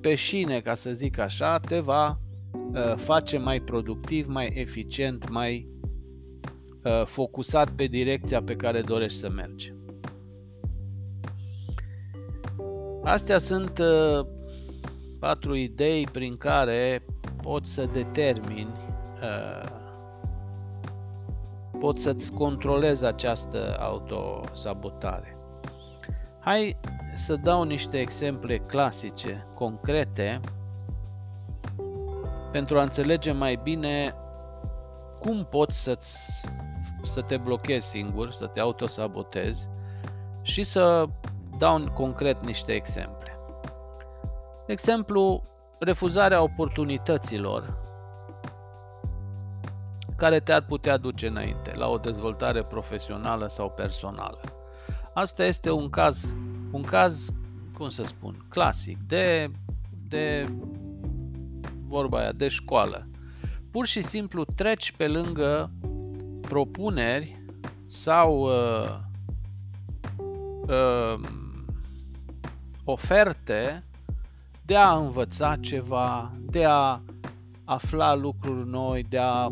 pe 0.01 0.15
șine, 0.15 0.59
ca 0.59 0.75
să 0.75 0.91
zic 0.91 1.19
așa, 1.19 1.59
te 1.59 1.79
va 1.79 2.19
uh, 2.73 2.95
face 2.95 3.37
mai 3.37 3.59
productiv, 3.59 4.27
mai 4.27 4.51
eficient, 4.55 5.29
mai 5.29 5.67
uh, 5.69 5.74
focusat 7.05 7.69
pe 7.69 7.85
direcția 7.85 8.41
pe 8.43 8.55
care 8.55 8.81
dorești 8.81 9.19
să 9.19 9.29
mergi. 9.29 9.73
Astea 13.03 13.37
sunt 13.37 13.77
uh, 13.77 14.25
patru 15.19 15.55
idei 15.55 16.07
prin 16.11 16.37
care 16.37 17.05
poți 17.41 17.73
să 17.73 17.85
determini 17.93 18.73
uh, 19.21 19.75
poți 21.79 22.01
să-ți 22.01 22.33
controlezi 22.33 23.05
această 23.05 23.77
autosabotare. 23.79 25.37
Hai 26.39 26.77
să 27.15 27.35
dau 27.35 27.63
niște 27.63 27.99
exemple 27.99 28.57
clasice, 28.57 29.47
concrete, 29.53 30.39
pentru 32.51 32.79
a 32.79 32.81
înțelege 32.81 33.31
mai 33.31 33.59
bine 33.63 34.15
cum 35.19 35.47
poți 35.49 35.83
să-ți, 35.83 36.17
să 37.05 37.21
te 37.21 37.37
blochezi 37.37 37.87
singur, 37.87 38.31
să 38.31 38.45
te 38.45 38.59
autosabotezi 38.59 39.67
și 40.41 40.63
să 40.63 41.05
dau 41.57 41.75
în 41.75 41.85
concret 41.85 42.45
niște 42.45 42.71
exemple. 42.71 43.39
De 44.65 44.71
exemplu, 44.71 45.41
refuzarea 45.79 46.41
oportunităților 46.41 47.83
care 50.15 50.39
te-ar 50.39 50.61
putea 50.61 50.97
duce 50.97 51.27
înainte, 51.27 51.73
la 51.75 51.87
o 51.87 51.97
dezvoltare 51.97 52.63
profesională 52.63 53.47
sau 53.47 53.69
personală. 53.69 54.39
Asta 55.13 55.45
este 55.45 55.71
un 55.71 55.89
caz, 55.89 56.33
un 56.71 56.81
caz, 56.81 57.33
cum 57.77 57.89
să 57.89 58.03
spun, 58.03 58.45
clasic, 58.49 58.97
de, 59.07 59.51
de 60.07 60.47
vorba 61.87 62.19
aia, 62.19 62.31
de 62.31 62.47
școală. 62.47 63.07
Pur 63.71 63.85
și 63.85 64.01
simplu 64.01 64.45
treci 64.45 64.91
pe 64.91 65.07
lângă 65.07 65.71
propuneri 66.47 67.43
sau 67.85 68.41
uh, 68.41 68.97
uh, 70.67 71.19
oferte 72.83 73.83
de 74.65 74.75
a 74.75 74.95
învăța 74.95 75.55
ceva, 75.59 76.31
de 76.49 76.65
a 76.65 77.01
afla 77.63 78.15
lucruri 78.15 78.69
noi, 78.69 79.03
de 79.09 79.17
a 79.17 79.51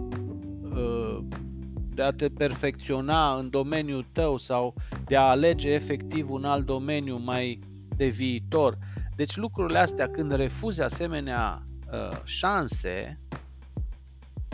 de 1.93 2.01
a 2.01 2.11
te 2.11 2.29
perfecționa 2.29 3.35
în 3.35 3.49
domeniul 3.49 4.05
tău 4.11 4.37
sau 4.37 4.73
de 5.05 5.15
a 5.15 5.21
alege 5.21 5.69
efectiv 5.69 6.31
un 6.31 6.45
alt 6.45 6.65
domeniu 6.65 7.17
mai 7.17 7.59
de 7.95 8.07
viitor. 8.07 8.77
Deci 9.15 9.35
lucrurile 9.35 9.77
astea, 9.77 10.09
când 10.09 10.31
refuzi 10.31 10.81
asemenea 10.81 11.63
uh, 11.91 12.17
șanse, 12.23 13.19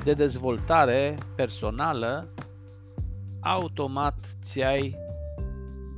de 0.03 0.13
dezvoltare 0.13 1.18
personală, 1.36 2.34
automat 3.39 4.38
ți-ai 4.44 4.98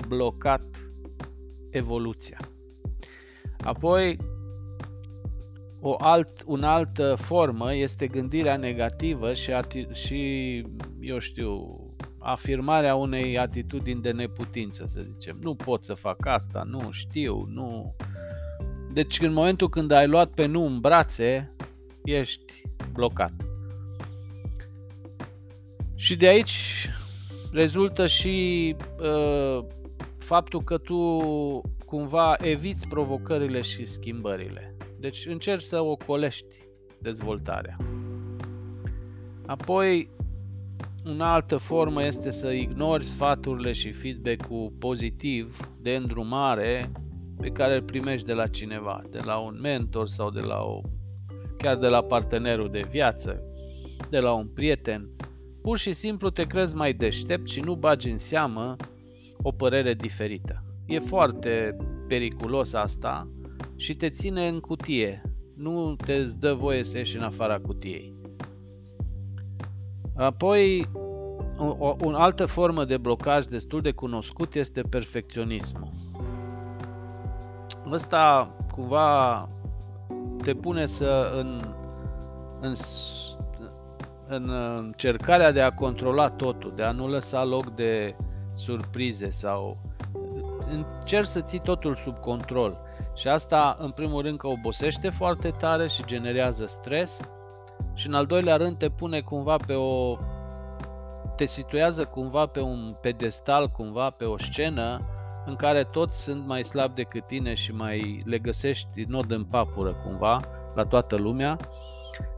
blocat 0.08 0.64
evoluția. 1.70 2.38
Apoi, 3.64 4.18
o 5.82 5.96
alt, 5.98 6.44
un 6.46 6.64
altă 6.64 7.16
formă 7.16 7.74
este 7.74 8.08
gândirea 8.08 8.58
negativă 8.58 9.34
și, 9.34 9.52
ati- 9.52 9.92
și, 9.94 10.64
eu 11.00 11.20
știu, 11.20 11.80
afirmarea 12.18 12.96
unei 12.96 13.38
atitudini 13.38 14.02
de 14.02 14.12
neputință, 14.12 14.86
să 14.88 15.02
zicem. 15.14 15.38
Nu 15.42 15.56
pot 15.56 15.84
să 15.84 15.94
fac 15.94 16.26
asta, 16.26 16.64
nu 16.66 16.92
știu, 16.92 17.46
nu... 17.50 17.96
Deci 18.94 19.20
în 19.20 19.34
momentul 19.34 19.70
când 19.70 19.92
ai 19.92 20.08
luat 20.08 20.30
pe 20.30 20.46
nu 20.46 20.66
în 20.66 20.80
brațe, 20.80 21.56
ești 22.04 22.62
blocat. 22.94 23.34
Și 26.02 26.16
de 26.16 26.28
aici 26.28 26.90
rezultă 27.52 28.08
și 28.08 28.76
uh, 29.00 29.66
faptul 30.18 30.62
că 30.62 30.78
tu 30.78 31.20
cumva 31.86 32.36
eviți 32.40 32.88
provocările 32.88 33.62
și 33.62 33.86
schimbările. 33.86 34.76
Deci 35.00 35.26
încerci 35.26 35.62
să 35.62 35.80
ocolești 35.80 36.56
dezvoltarea. 37.00 37.78
Apoi, 39.46 40.10
o 41.20 41.24
altă 41.24 41.58
formă 41.58 42.04
este 42.04 42.32
să 42.32 42.52
ignori 42.52 43.04
sfaturile 43.04 43.74
și 43.74 43.92
feedback-ul 43.92 44.72
pozitiv 44.80 45.58
de 45.82 45.96
îndrumare 45.96 46.92
pe 47.42 47.50
care 47.50 47.76
îl 47.76 47.84
primești 47.84 48.28
de 48.28 48.34
la 48.34 48.48
cineva, 48.48 49.02
de 49.10 49.20
la 49.26 49.38
un 49.38 49.60
mentor 49.62 50.08
sau 50.08 50.30
de 50.30 50.42
la 50.42 50.62
o, 50.62 50.82
chiar 51.58 51.78
de 51.78 51.88
la 51.88 52.02
partenerul 52.02 52.70
de 52.72 52.82
viață, 52.90 53.44
de 54.10 54.20
la 54.20 54.34
un 54.34 54.48
prieten. 54.48 55.10
Pur 55.62 55.78
și 55.78 55.94
simplu 55.94 56.30
te 56.30 56.44
crezi 56.44 56.76
mai 56.76 56.94
deștept 56.94 57.48
și 57.48 57.60
nu 57.60 57.76
bagi 57.76 58.10
în 58.10 58.18
seamă 58.18 58.76
o 59.42 59.52
părere 59.52 59.94
diferită. 59.94 60.64
E 60.86 61.00
foarte 61.00 61.78
periculos 62.08 62.74
asta 62.74 63.28
și 63.76 63.96
te 63.96 64.10
ține 64.10 64.48
în 64.48 64.60
cutie. 64.60 65.22
Nu 65.56 65.96
te 65.96 66.24
dă 66.24 66.54
voie 66.54 66.84
să 66.84 66.98
ieși 66.98 67.18
în 67.18 67.24
afara 67.24 67.60
cutiei. 67.60 68.14
Apoi, 70.16 70.90
o, 71.58 71.96
o 72.02 72.12
altă 72.14 72.46
formă 72.46 72.86
de 72.86 72.98
blocaj 72.98 73.46
destul 73.46 73.82
de 73.82 73.92
cunoscut 73.92 74.56
este 74.56 74.82
perfecționismul. 74.82 75.92
Ăsta 77.92 78.56
cumva 78.74 79.50
te 80.42 80.54
pune 80.54 80.86
să 80.86 81.32
în, 81.38 81.62
în, 82.62 82.74
în 84.32 84.50
încercarea 84.78 85.52
de 85.52 85.62
a 85.62 85.72
controla 85.72 86.30
totul, 86.30 86.74
de 86.76 86.84
a 86.84 86.92
nu 86.92 87.08
lăsa 87.08 87.44
loc 87.44 87.70
de 87.76 88.16
surprize 88.54 89.30
sau 89.30 89.78
încerci 90.70 91.28
să 91.28 91.42
ții 91.42 91.60
totul 91.60 91.96
sub 91.96 92.18
control. 92.20 92.78
Și 93.16 93.28
asta, 93.28 93.78
în 93.80 93.92
primul 93.92 94.22
rând, 94.22 94.38
că 94.38 94.48
obosește 94.48 95.10
foarte 95.10 95.50
tare 95.50 95.88
și 95.88 96.06
generează 96.06 96.66
stres 96.66 97.20
și, 97.94 98.08
în 98.08 98.14
al 98.14 98.26
doilea 98.26 98.56
rând, 98.56 98.78
te 98.78 98.90
pune 98.90 99.22
cumva 99.22 99.56
pe 99.68 99.74
o... 99.74 100.16
te 101.36 101.46
situează 101.46 102.04
cumva 102.04 102.46
pe 102.46 102.62
un 102.62 102.96
pedestal, 103.02 103.68
cumva 103.68 104.10
pe 104.10 104.26
o 104.26 104.38
scenă 104.38 105.02
în 105.46 105.56
care 105.56 105.84
toți 105.84 106.22
sunt 106.22 106.46
mai 106.46 106.64
slabi 106.64 106.96
decât 106.96 107.28
tine 107.28 107.54
și 107.54 107.72
mai 107.74 108.24
le 108.26 108.40
găsești 108.40 109.06
nod 109.08 109.32
în 109.32 109.44
papură 109.44 109.94
cumva 110.06 110.40
la 110.76 110.84
toată 110.84 111.16
lumea, 111.16 111.58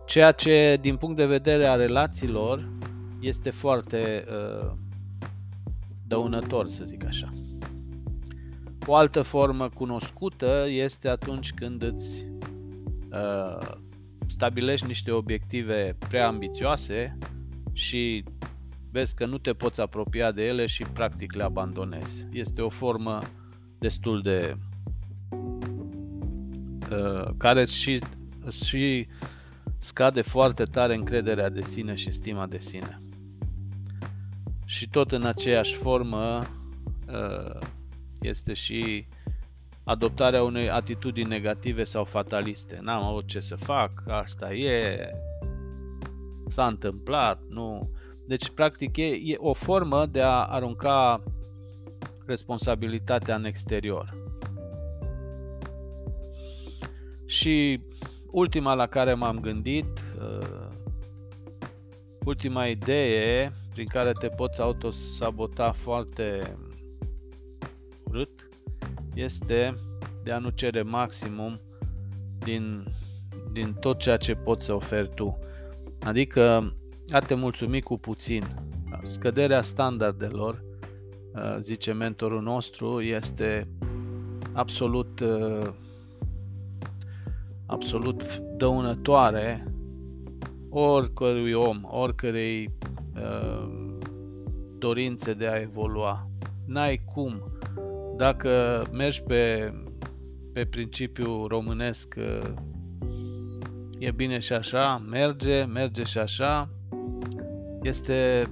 ceea 0.06 0.32
ce 0.32 0.78
din 0.82 0.96
punct 0.96 1.18
de 1.18 1.26
vedere 1.26 1.66
a 1.66 1.76
relațiilor 1.76 2.70
este 3.20 3.50
foarte 3.50 4.26
uh, 4.28 4.72
dăunător, 6.08 6.68
să 6.68 6.84
zic 6.84 7.06
așa. 7.06 7.34
O 8.86 8.96
altă 8.96 9.22
formă 9.22 9.70
cunoscută 9.70 10.66
este 10.70 11.08
atunci 11.08 11.54
când 11.54 11.82
îți 11.82 12.26
uh, 13.12 13.76
stabilești 14.28 14.88
niște 14.88 15.12
obiective 15.12 15.98
prea 16.10 16.28
ambițioase 16.28 17.18
și 17.74 18.24
vezi 18.92 19.16
că 19.16 19.26
nu 19.26 19.38
te 19.38 19.54
poți 19.54 19.82
apropia 19.82 20.32
de 20.32 20.46
ele 20.46 20.66
și 20.66 20.84
practic 20.94 21.34
le 21.34 21.44
abandonezi. 21.44 22.28
Este 22.32 22.62
o 22.62 22.70
formă 22.70 23.20
destul 23.80 24.22
de 24.22 24.58
uh, 26.92 27.30
care 27.38 27.66
și, 27.66 28.00
și 28.66 29.08
scade 29.84 30.22
foarte 30.22 30.64
tare 30.64 30.94
încrederea 30.94 31.50
de 31.50 31.62
sine 31.62 31.96
și 31.96 32.12
stima 32.12 32.46
de 32.46 32.60
sine. 32.60 33.02
Și 34.66 34.90
tot 34.90 35.12
în 35.12 35.26
aceeași 35.26 35.76
formă 35.76 36.42
uh, 37.08 37.60
este 38.22 38.54
și 38.54 39.08
adoptarea 39.84 40.44
unei 40.44 40.70
atitudini 40.70 41.28
negative 41.28 41.84
sau 41.84 42.04
fataliste. 42.04 42.80
N-am 42.82 43.04
avut 43.04 43.28
ce 43.28 43.40
să 43.40 43.56
fac, 43.56 43.92
asta 44.08 44.54
e, 44.54 45.10
s-a 46.48 46.68
întâmplat, 46.68 47.40
nu. 47.50 47.90
Deci, 48.28 48.50
practic, 48.50 48.98
e, 48.98 49.06
e 49.06 49.36
o 49.38 49.54
formă 49.54 50.06
de 50.06 50.22
a 50.22 50.44
arunca 50.44 51.24
responsabilitatea 52.26 53.36
în 53.36 53.46
exterior. 53.46 54.22
Și 57.26 57.82
ultima 58.34 58.74
la 58.74 58.88
care 58.88 59.14
m-am 59.14 59.40
gândit, 59.40 60.02
uh, 60.20 60.68
ultima 62.26 62.66
idee 62.66 63.54
prin 63.74 63.86
care 63.86 64.12
te 64.12 64.28
poți 64.28 64.62
autosabota 64.62 65.72
foarte 65.72 66.58
urât 68.04 68.50
este 69.14 69.76
de 70.24 70.32
a 70.32 70.38
nu 70.38 70.50
cere 70.50 70.82
maximum 70.82 71.60
din, 72.38 72.86
din 73.52 73.74
tot 73.74 73.98
ceea 73.98 74.18
ce 74.18 74.36
poți 74.36 74.66
să 74.66 74.74
oferi 74.74 75.10
tu. 75.16 75.38
Adică 76.04 76.74
a 77.12 77.20
te 77.20 77.34
mulțumi 77.34 77.82
cu 77.82 77.98
puțin. 77.98 78.44
Scăderea 79.04 79.62
standardelor, 79.62 80.64
uh, 81.34 81.58
zice 81.62 81.92
mentorul 81.92 82.42
nostru, 82.42 83.02
este 83.02 83.68
absolut 84.54 85.20
uh, 85.20 85.68
absolut 87.66 88.42
dăunătoare 88.58 89.74
oricărui 90.70 91.54
om, 91.54 91.82
oricărei 91.84 92.70
uh, 93.16 93.94
dorințe 94.78 95.34
de 95.34 95.48
a 95.48 95.60
evolua. 95.60 96.28
N-ai 96.66 97.02
cum 97.14 97.42
dacă 98.18 98.84
mergi 98.92 99.22
pe, 99.22 99.74
pe 100.54 100.66
principiu 100.66 101.48
românesc, 101.48 102.16
e 104.00 104.12
bine 104.12 104.40
și 104.40 104.54
așa, 104.54 105.04
merge, 105.10 105.64
merge 105.64 106.04
și 106.04 106.18
așa, 106.18 106.70
este 107.82 108.44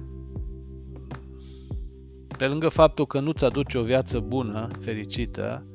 pe 2.38 2.46
lângă 2.46 2.68
faptul 2.68 3.06
că 3.06 3.20
nu-ți 3.20 3.44
aduce 3.44 3.78
o 3.78 3.82
viață 3.82 4.20
bună, 4.20 4.68
fericită, 4.80 5.66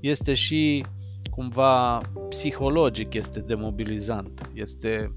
este 0.00 0.34
și 0.34 0.84
cumva 1.30 2.00
psihologic, 2.28 3.14
este 3.14 3.40
demobilizant, 3.40 4.50
este 4.52 5.16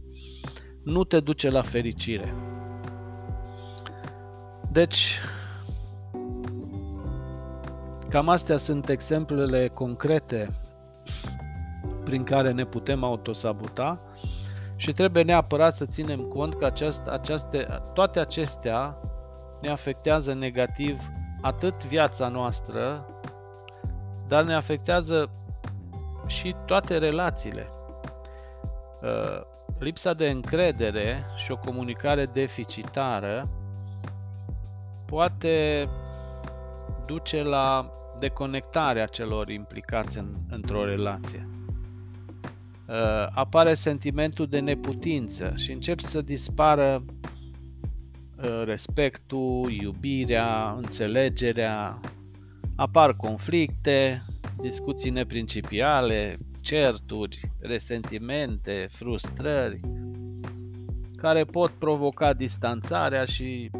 nu 0.83 1.03
te 1.03 1.19
duce 1.19 1.49
la 1.49 1.61
fericire. 1.61 2.33
Deci, 4.71 5.19
Cam 8.09 8.29
astea 8.29 8.57
sunt 8.57 8.89
exemplele 8.89 9.67
concrete 9.67 10.49
prin 12.03 12.23
care 12.23 12.51
ne 12.51 12.65
putem 12.65 13.03
autosabuta 13.03 13.99
și 14.75 14.91
trebuie 14.91 15.23
neapărat 15.23 15.73
să 15.73 15.85
ținem 15.85 16.19
cont 16.19 16.55
că 16.55 16.65
aceast, 16.65 17.07
aceste, 17.07 17.67
toate 17.93 18.19
acestea 18.19 18.97
ne 19.61 19.69
afectează 19.69 20.33
negativ 20.33 21.01
atât 21.41 21.85
viața 21.85 22.27
noastră, 22.27 23.05
dar 24.27 24.43
ne 24.43 24.53
afectează 24.53 25.29
și 26.25 26.55
toate 26.65 26.97
relațiile. 26.97 27.69
Uh, 29.01 29.41
lipsa 29.79 30.13
de 30.13 30.29
încredere 30.29 31.23
și 31.35 31.51
o 31.51 31.57
comunicare 31.57 32.25
deficitară 32.25 33.49
poate 35.05 35.89
duce 37.05 37.43
la 37.43 37.91
deconectarea 38.19 39.05
celor 39.05 39.49
implicați 39.49 40.17
în, 40.17 40.35
într-o 40.49 40.85
relație. 40.85 41.49
Uh, 42.87 43.27
apare 43.31 43.73
sentimentul 43.73 44.47
de 44.47 44.59
neputință 44.59 45.53
și 45.55 45.71
încep 45.71 45.99
să 45.99 46.21
dispară 46.21 47.05
uh, 48.43 48.61
respectul, 48.65 49.71
iubirea, 49.71 50.73
înțelegerea, 50.77 51.99
apar 52.75 53.13
conflicte, 53.15 54.25
discuții 54.61 55.09
neprincipiale, 55.09 56.37
certuri, 56.61 57.51
resentimente, 57.59 58.87
frustrări 58.91 59.79
care 61.15 61.43
pot 61.43 61.71
provoca 61.71 62.33
distanțarea 62.33 63.25
și 63.25 63.71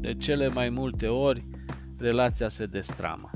de 0.00 0.14
cele 0.14 0.48
mai 0.48 0.68
multe 0.68 1.06
ori 1.06 1.44
relația 1.98 2.48
se 2.48 2.66
destramă. 2.66 3.30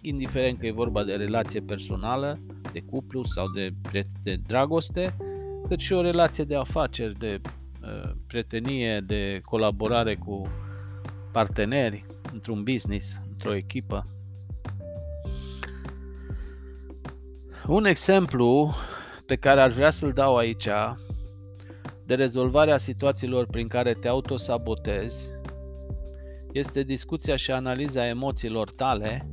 Indiferent 0.00 0.58
că 0.58 0.66
e 0.66 0.72
vorba 0.72 1.04
de 1.04 1.14
relație 1.14 1.60
personală, 1.60 2.38
de 2.72 2.80
cuplu 2.80 3.24
sau 3.24 3.48
de, 3.48 3.70
de 4.22 4.36
dragoste, 4.46 5.16
cât 5.68 5.80
și 5.80 5.92
o 5.92 6.00
relație 6.00 6.44
de 6.44 6.56
afaceri, 6.56 7.18
de 7.18 7.40
uh, 7.82 8.10
prietenie, 8.26 9.00
de 9.00 9.40
colaborare 9.44 10.14
cu 10.14 10.48
parteneri 11.32 12.04
într-un 12.32 12.62
business, 12.62 13.20
într-o 13.30 13.54
echipă. 13.54 14.15
Un 17.68 17.84
exemplu 17.84 18.74
pe 19.26 19.36
care 19.36 19.60
aș 19.60 19.74
vrea 19.74 19.90
să-l 19.90 20.12
dau 20.12 20.36
aici 20.36 20.68
de 22.04 22.14
rezolvarea 22.14 22.78
situațiilor 22.78 23.46
prin 23.46 23.68
care 23.68 23.92
te 23.92 24.08
autosabotezi 24.08 25.30
este 26.52 26.82
discuția 26.82 27.36
și 27.36 27.50
analiza 27.50 28.06
emoțiilor 28.06 28.70
tale 28.70 29.30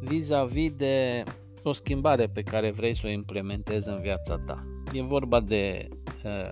vis-a-vis 0.00 0.72
de 0.76 1.22
o 1.62 1.72
schimbare 1.72 2.26
pe 2.26 2.42
care 2.42 2.70
vrei 2.70 2.96
să 2.96 3.02
o 3.04 3.08
implementezi 3.10 3.88
în 3.88 4.00
viața 4.00 4.36
ta. 4.46 4.66
E 4.92 5.02
vorba 5.02 5.40
de 5.40 5.88
uh, 6.24 6.50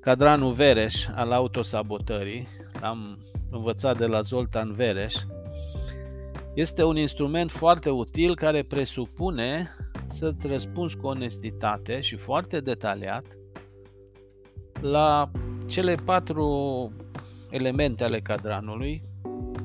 cadranul 0.00 0.52
Vereș 0.52 1.06
al 1.14 1.32
autosabotării. 1.32 2.48
Am 2.82 3.18
învățat 3.50 3.98
de 3.98 4.06
la 4.06 4.20
Zoltan 4.20 4.72
Vereș. 4.72 5.14
Este 6.56 6.82
un 6.84 6.96
instrument 6.96 7.50
foarte 7.50 7.90
util 7.90 8.34
care 8.34 8.62
presupune 8.62 9.70
să-ți 10.06 10.46
răspunzi 10.46 10.96
cu 10.96 11.06
onestitate 11.06 12.00
și 12.00 12.16
foarte 12.16 12.60
detaliat 12.60 13.38
la 14.80 15.30
cele 15.66 15.94
patru 15.94 16.92
elemente 17.50 18.04
ale 18.04 18.20
cadranului, 18.20 19.02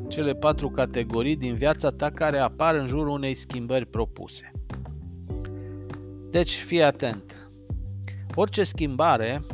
cele 0.08 0.34
patru 0.34 0.70
categorii 0.70 1.36
din 1.36 1.54
viața 1.54 1.90
ta 1.90 2.10
care 2.12 2.38
apar 2.38 2.76
în 2.76 2.88
jurul 2.88 3.08
unei 3.08 3.36
schimbări 3.36 3.86
propuse. 3.86 4.52
Deci 6.30 6.56
fii 6.56 6.84
atent. 6.84 7.52
Orice 8.36 8.64
schimbare 8.64 9.46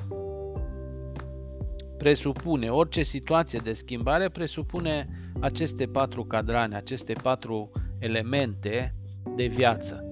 presupune, 1.97 2.69
orice 2.69 3.03
situație 3.03 3.59
de 3.63 3.73
schimbare 3.73 4.29
presupune 4.29 5.16
aceste 5.39 5.85
patru 5.85 6.23
cadrane, 6.23 6.75
aceste 6.75 7.13
patru 7.13 7.71
elemente 7.99 8.95
de 9.35 9.45
viață. 9.45 10.11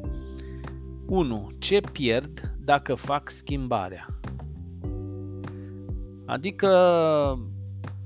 1. 1.05 1.51
Ce 1.59 1.79
pierd 1.91 2.53
dacă 2.59 2.95
fac 2.95 3.29
schimbarea? 3.29 4.07
Adică 6.25 6.69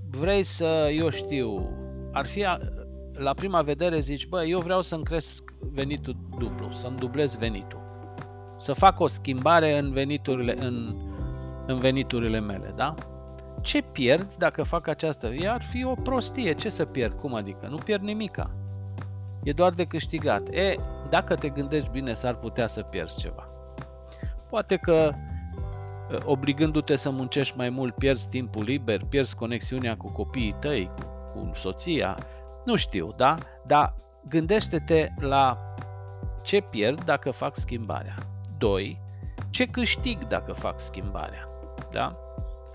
vrei 0.09 0.43
să, 0.43 0.89
eu 0.95 1.09
știu, 1.09 1.69
ar 2.11 2.25
fi 2.25 2.45
la 3.13 3.33
prima 3.33 3.61
vedere 3.61 3.99
zici, 3.99 4.27
bă, 4.27 4.43
eu 4.43 4.59
vreau 4.59 4.81
să-mi 4.81 5.03
cresc 5.03 5.53
venitul 5.59 6.15
dublu, 6.37 6.71
să-mi 6.71 6.97
dublez 6.97 7.35
venitul. 7.35 7.79
Să 8.57 8.73
fac 8.73 8.99
o 8.99 9.07
schimbare 9.07 9.77
în 9.77 9.91
veniturile, 9.91 10.55
în, 10.65 10.95
în 11.67 11.75
veniturile 11.75 12.39
mele, 12.39 12.73
da? 12.75 12.93
Ce 13.61 13.81
pierd 13.81 14.27
dacă 14.37 14.63
fac 14.63 14.87
această? 14.87 15.27
E 15.27 15.49
ar 15.49 15.61
fi 15.61 15.83
o 15.83 15.93
prostie. 15.93 16.53
Ce 16.53 16.69
să 16.69 16.85
pierd? 16.85 17.19
Cum 17.19 17.33
adică? 17.33 17.67
Nu 17.67 17.75
pierd 17.75 18.01
nimica. 18.01 18.51
E 19.43 19.51
doar 19.53 19.71
de 19.71 19.85
câștigat. 19.85 20.47
E, 20.47 20.75
dacă 21.09 21.35
te 21.35 21.49
gândești 21.49 21.89
bine, 21.89 22.13
s-ar 22.13 22.35
putea 22.35 22.67
să 22.67 22.81
pierzi 22.81 23.19
ceva. 23.19 23.49
Poate 24.49 24.77
că 24.77 25.13
obligându-te 26.25 26.95
să 26.95 27.09
muncești 27.09 27.57
mai 27.57 27.69
mult, 27.69 27.95
pierzi 27.95 28.29
timpul 28.29 28.63
liber, 28.63 29.01
pierzi 29.09 29.35
conexiunea 29.35 29.97
cu 29.97 30.07
copiii 30.07 30.55
tăi, 30.59 30.91
cu 31.33 31.51
soția, 31.55 32.17
nu 32.65 32.75
știu, 32.75 33.13
da? 33.17 33.35
Dar 33.65 33.93
gândește-te 34.27 35.07
la 35.19 35.73
ce 36.41 36.61
pierd 36.61 37.03
dacă 37.03 37.31
fac 37.31 37.55
schimbarea. 37.55 38.15
2. 38.57 39.01
Ce 39.49 39.65
câștig 39.65 40.27
dacă 40.27 40.53
fac 40.53 40.79
schimbarea. 40.79 41.49
Da? 41.91 42.15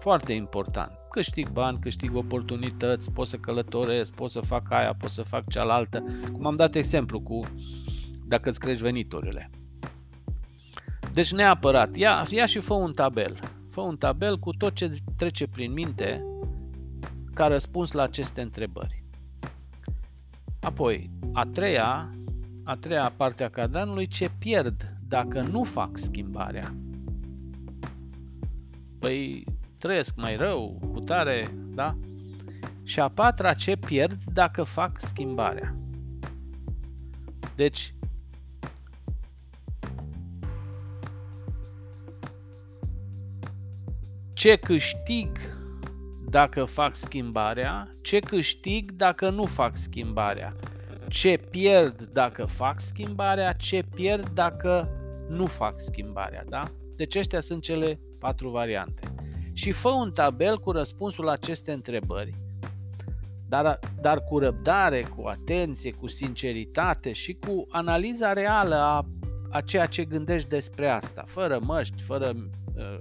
Foarte 0.05 0.33
important. 0.33 0.93
Câștig 1.11 1.51
bani, 1.51 1.79
câștig 1.79 2.15
oportunități, 2.15 3.11
pot 3.11 3.27
să 3.27 3.37
călătoresc, 3.37 4.13
pot 4.13 4.31
să 4.31 4.41
fac 4.41 4.71
aia, 4.71 4.95
pot 4.95 5.11
să 5.11 5.23
fac 5.23 5.49
cealaltă. 5.49 6.05
Cum 6.33 6.47
am 6.47 6.57
dat 6.57 6.75
exemplu 6.75 7.21
cu 7.21 7.41
dacă 8.27 8.49
îți 8.49 8.59
crești 8.59 8.83
veniturile. 8.83 9.51
Deci 11.13 11.33
neapărat, 11.33 11.97
ia, 11.97 12.27
ia 12.31 12.47
și 12.47 12.59
fă 12.59 12.75
un 12.75 12.93
tabel. 12.93 13.39
Fă 13.71 13.81
un 13.81 13.97
tabel 13.97 14.39
cu 14.39 14.53
tot 14.53 14.75
ce 14.75 14.91
trece 15.17 15.47
prin 15.47 15.73
minte 15.73 16.25
ca 17.35 17.47
răspuns 17.47 17.93
la 17.93 18.03
aceste 18.03 18.41
întrebări. 18.41 19.05
Apoi, 20.61 21.11
a 21.33 21.45
treia, 21.45 22.15
a 22.65 22.75
treia 22.77 23.13
parte 23.17 23.45
a 23.45 23.51
cadranului, 23.51 24.07
ce 24.07 24.31
pierd 24.39 24.97
dacă 25.09 25.41
nu 25.41 25.63
fac 25.63 25.99
schimbarea? 25.99 26.75
Păi 28.99 29.45
trăiesc 29.85 30.15
mai 30.17 30.37
rău, 30.37 30.81
cu 30.93 31.01
tare, 31.01 31.55
da? 31.75 31.97
Și 32.83 33.01
a 33.01 33.09
patra, 33.09 33.55
ce 33.55 33.77
pierd 33.77 34.19
dacă 34.33 34.63
fac 34.63 35.01
schimbarea? 35.01 35.77
Deci, 37.57 37.95
ce 44.33 44.57
câștig 44.57 45.29
dacă 46.29 46.65
fac 46.65 46.97
schimbarea, 46.97 47.95
ce 48.03 48.19
câștig 48.19 48.93
dacă 48.93 49.31
nu 49.31 49.45
fac 49.45 49.77
schimbarea, 49.77 50.55
ce 51.09 51.37
pierd 51.51 52.05
dacă 52.13 52.45
fac 52.45 52.81
schimbarea, 52.81 53.53
ce 53.53 53.85
pierd 53.95 54.29
dacă 54.29 54.89
nu 55.29 55.47
fac 55.47 55.81
schimbarea, 55.81 56.45
da? 56.49 56.63
Deci 56.97 57.17
acestea 57.17 57.41
sunt 57.41 57.63
cele 57.63 58.01
patru 58.19 58.51
variante. 58.51 59.14
Și 59.55 59.73
fă 59.73 59.89
un 59.89 60.13
tabel 60.13 60.59
cu 60.59 60.71
răspunsul 60.71 61.25
la 61.25 61.33
aceste 61.33 61.73
întrebări, 61.73 62.35
dar, 63.49 63.79
dar 64.01 64.25
cu 64.25 64.39
răbdare, 64.39 65.03
cu 65.17 65.27
atenție, 65.27 65.93
cu 65.93 66.09
sinceritate 66.09 67.13
și 67.13 67.33
cu 67.47 67.67
analiza 67.71 68.33
reală 68.33 68.75
a, 68.75 69.07
a 69.51 69.61
ceea 69.61 69.87
ce 69.87 70.05
gândești 70.05 70.49
despre 70.49 70.89
asta, 70.89 71.25
fără 71.27 71.59
măști, 71.63 72.03
fără 72.03 72.35
uh, 72.77 73.01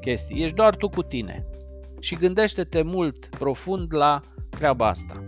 chestii. 0.00 0.42
Ești 0.42 0.56
doar 0.56 0.76
tu 0.76 0.88
cu 0.88 1.02
tine. 1.02 1.46
Și 2.00 2.14
gândește-te 2.14 2.82
mult, 2.82 3.26
profund 3.26 3.94
la 3.94 4.20
treaba 4.48 4.88
asta. 4.88 5.24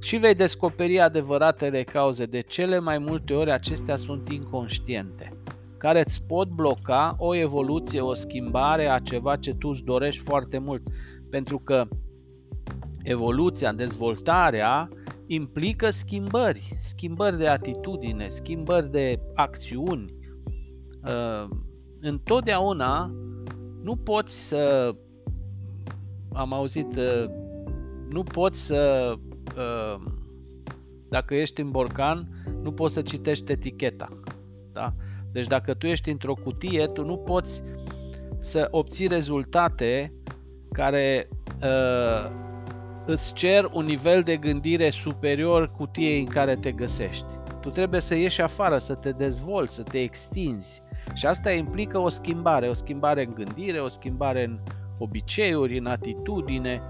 Și 0.00 0.16
vei 0.16 0.34
descoperi 0.34 1.00
adevăratele 1.00 1.82
cauze. 1.82 2.24
De 2.24 2.40
cele 2.40 2.78
mai 2.78 2.98
multe 2.98 3.34
ori 3.34 3.50
acestea 3.50 3.96
sunt 3.96 4.28
inconștiente, 4.28 5.32
care 5.78 6.02
îți 6.06 6.26
pot 6.26 6.48
bloca 6.48 7.14
o 7.18 7.34
evoluție, 7.34 8.00
o 8.00 8.14
schimbare 8.14 8.88
a 8.88 8.98
ceva 8.98 9.36
ce 9.36 9.54
tu 9.54 9.68
îți 9.68 9.84
dorești 9.84 10.22
foarte 10.22 10.58
mult. 10.58 10.82
Pentru 11.30 11.58
că 11.58 11.88
evoluția, 13.02 13.72
dezvoltarea 13.72 14.88
implică 15.26 15.90
schimbări, 15.90 16.76
schimbări 16.78 17.38
de 17.38 17.48
atitudine, 17.48 18.28
schimbări 18.28 18.90
de 18.90 19.20
acțiuni. 19.34 20.14
Uh, 21.04 21.48
întotdeauna 22.00 23.14
nu 23.82 23.96
poți 23.96 24.48
să 24.48 24.94
am 26.32 26.52
auzit 26.52 26.96
uh, 26.96 27.24
nu 28.08 28.22
poți 28.22 28.66
să 28.66 29.12
uh, 29.56 30.04
dacă 31.08 31.34
ești 31.34 31.60
în 31.60 31.70
borcan 31.70 32.28
nu 32.62 32.72
poți 32.72 32.94
să 32.94 33.02
citești 33.02 33.52
eticheta 33.52 34.08
da? 34.78 34.94
Deci 35.32 35.46
dacă 35.46 35.74
tu 35.74 35.86
ești 35.86 36.10
într-o 36.10 36.34
cutie 36.34 36.86
tu 36.86 37.04
nu 37.04 37.16
poți 37.16 37.62
să 38.38 38.68
obții 38.70 39.06
rezultate 39.06 40.12
care 40.72 41.28
uh, 41.62 42.30
îți 43.06 43.32
cer 43.32 43.70
un 43.72 43.84
nivel 43.84 44.22
de 44.22 44.36
gândire 44.36 44.90
superior 44.90 45.70
cutiei 45.70 46.20
în 46.20 46.26
care 46.26 46.54
te 46.54 46.72
găsești. 46.72 47.26
Tu 47.60 47.70
trebuie 47.70 48.00
să 48.00 48.14
ieși 48.14 48.40
afară, 48.40 48.78
să 48.78 48.94
te 48.94 49.10
dezvolți, 49.10 49.74
să 49.74 49.82
te 49.82 50.00
extinzi, 50.00 50.82
și 51.14 51.26
asta 51.26 51.50
implică 51.50 51.98
o 51.98 52.08
schimbare, 52.08 52.68
o 52.68 52.72
schimbare 52.72 53.24
în 53.24 53.34
gândire, 53.34 53.80
o 53.80 53.88
schimbare 53.88 54.44
în 54.44 54.58
obiceiuri, 54.98 55.78
în 55.78 55.86
atitudine. 55.86 56.82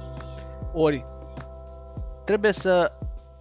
Ori 0.72 1.04
trebuie 2.24 2.52
să 2.52 2.92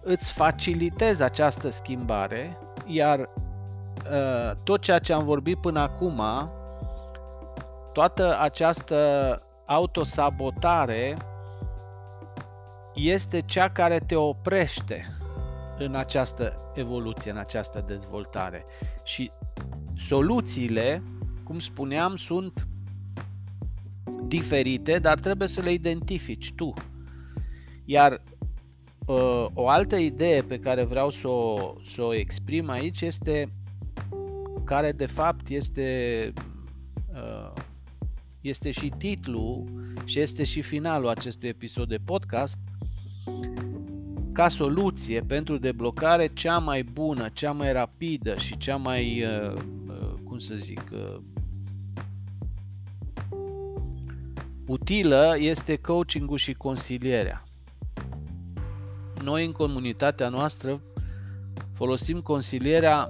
îți 0.02 0.32
facilitezi 0.32 1.22
această 1.22 1.70
schimbare, 1.70 2.58
iar 2.86 3.18
uh, 3.18 3.26
tot 4.62 4.80
ceea 4.80 4.98
ce 4.98 5.12
am 5.12 5.24
vorbit 5.24 5.60
până 5.60 5.80
acum, 5.80 6.22
toată 7.92 8.38
această 8.40 9.42
autosabotare 9.66 11.16
este 12.94 13.40
cea 13.40 13.68
care 13.68 13.98
te 13.98 14.14
oprește 14.16 15.16
în 15.78 15.94
această 15.94 16.72
evoluție, 16.74 17.30
în 17.30 17.36
această 17.36 17.84
dezvoltare. 17.86 18.64
Și 19.02 19.30
Soluțiile, 19.98 21.02
cum 21.44 21.58
spuneam, 21.58 22.16
sunt 22.16 22.66
diferite, 24.26 24.98
dar 24.98 25.18
trebuie 25.18 25.48
să 25.48 25.60
le 25.60 25.72
identifici 25.72 26.52
tu. 26.52 26.72
Iar 27.84 28.22
uh, 29.06 29.46
o 29.54 29.68
altă 29.68 29.96
idee 29.96 30.42
pe 30.42 30.58
care 30.58 30.84
vreau 30.84 31.10
să 31.10 31.28
o, 31.28 31.74
să 31.84 32.02
o 32.02 32.14
exprim 32.14 32.68
aici 32.68 33.00
este 33.00 33.52
care 34.68 34.92
de 34.92 35.06
fapt 35.06 35.48
este 35.48 36.32
uh, 37.12 37.52
este 38.40 38.70
și 38.70 38.92
titlul 38.98 39.64
și 40.04 40.20
este 40.20 40.44
și 40.44 40.62
finalul 40.62 41.08
acestui 41.08 41.48
episod 41.48 41.88
de 41.88 41.98
podcast 42.04 42.58
ca 44.32 44.48
soluție 44.48 45.20
pentru 45.20 45.58
deblocare 45.58 46.30
cea 46.34 46.58
mai 46.58 46.82
bună, 46.82 47.28
cea 47.32 47.52
mai 47.52 47.72
rapidă 47.72 48.34
și 48.38 48.56
cea 48.56 48.76
mai, 48.76 49.22
uh, 49.22 49.52
uh, 49.86 50.14
cum 50.24 50.38
să 50.38 50.54
zic, 50.54 50.82
uh, 50.92 51.20
utilă 54.66 55.36
este 55.38 55.76
coachingul 55.76 56.38
și 56.38 56.52
consilierea. 56.52 57.42
Noi 59.22 59.44
în 59.44 59.52
comunitatea 59.52 60.28
noastră 60.28 60.80
folosim 61.72 62.20
consilierea 62.20 63.08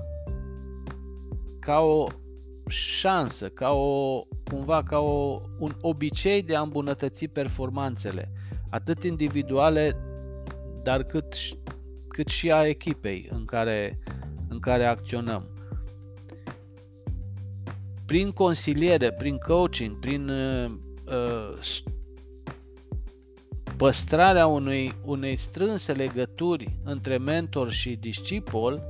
ca 1.68 1.80
o 1.80 2.06
șansă, 2.68 3.48
ca 3.48 3.70
o, 3.70 4.22
cumva 4.50 4.82
ca 4.82 4.98
o, 4.98 5.40
un 5.58 5.70
obicei 5.80 6.42
de 6.42 6.56
a 6.56 6.60
îmbunătăți 6.60 7.26
performanțele, 7.26 8.32
atât 8.70 9.02
individuale, 9.02 9.96
dar 10.82 11.02
cât, 11.02 11.34
cât 12.08 12.28
și 12.28 12.52
a 12.52 12.66
echipei 12.66 13.28
în 13.32 13.44
care, 13.44 13.98
în 14.48 14.58
care 14.58 14.84
acționăm. 14.84 15.48
Prin 18.06 18.30
consiliere, 18.30 19.12
prin 19.12 19.36
coaching, 19.36 19.98
prin 19.98 20.28
uh, 20.28 20.70
uh 21.06 21.86
păstrarea 23.76 24.46
unei, 24.46 24.94
unei 25.04 25.36
strânse 25.36 25.92
legături 25.92 26.78
între 26.84 27.18
mentor 27.18 27.70
și 27.70 27.96
discipol, 27.96 28.82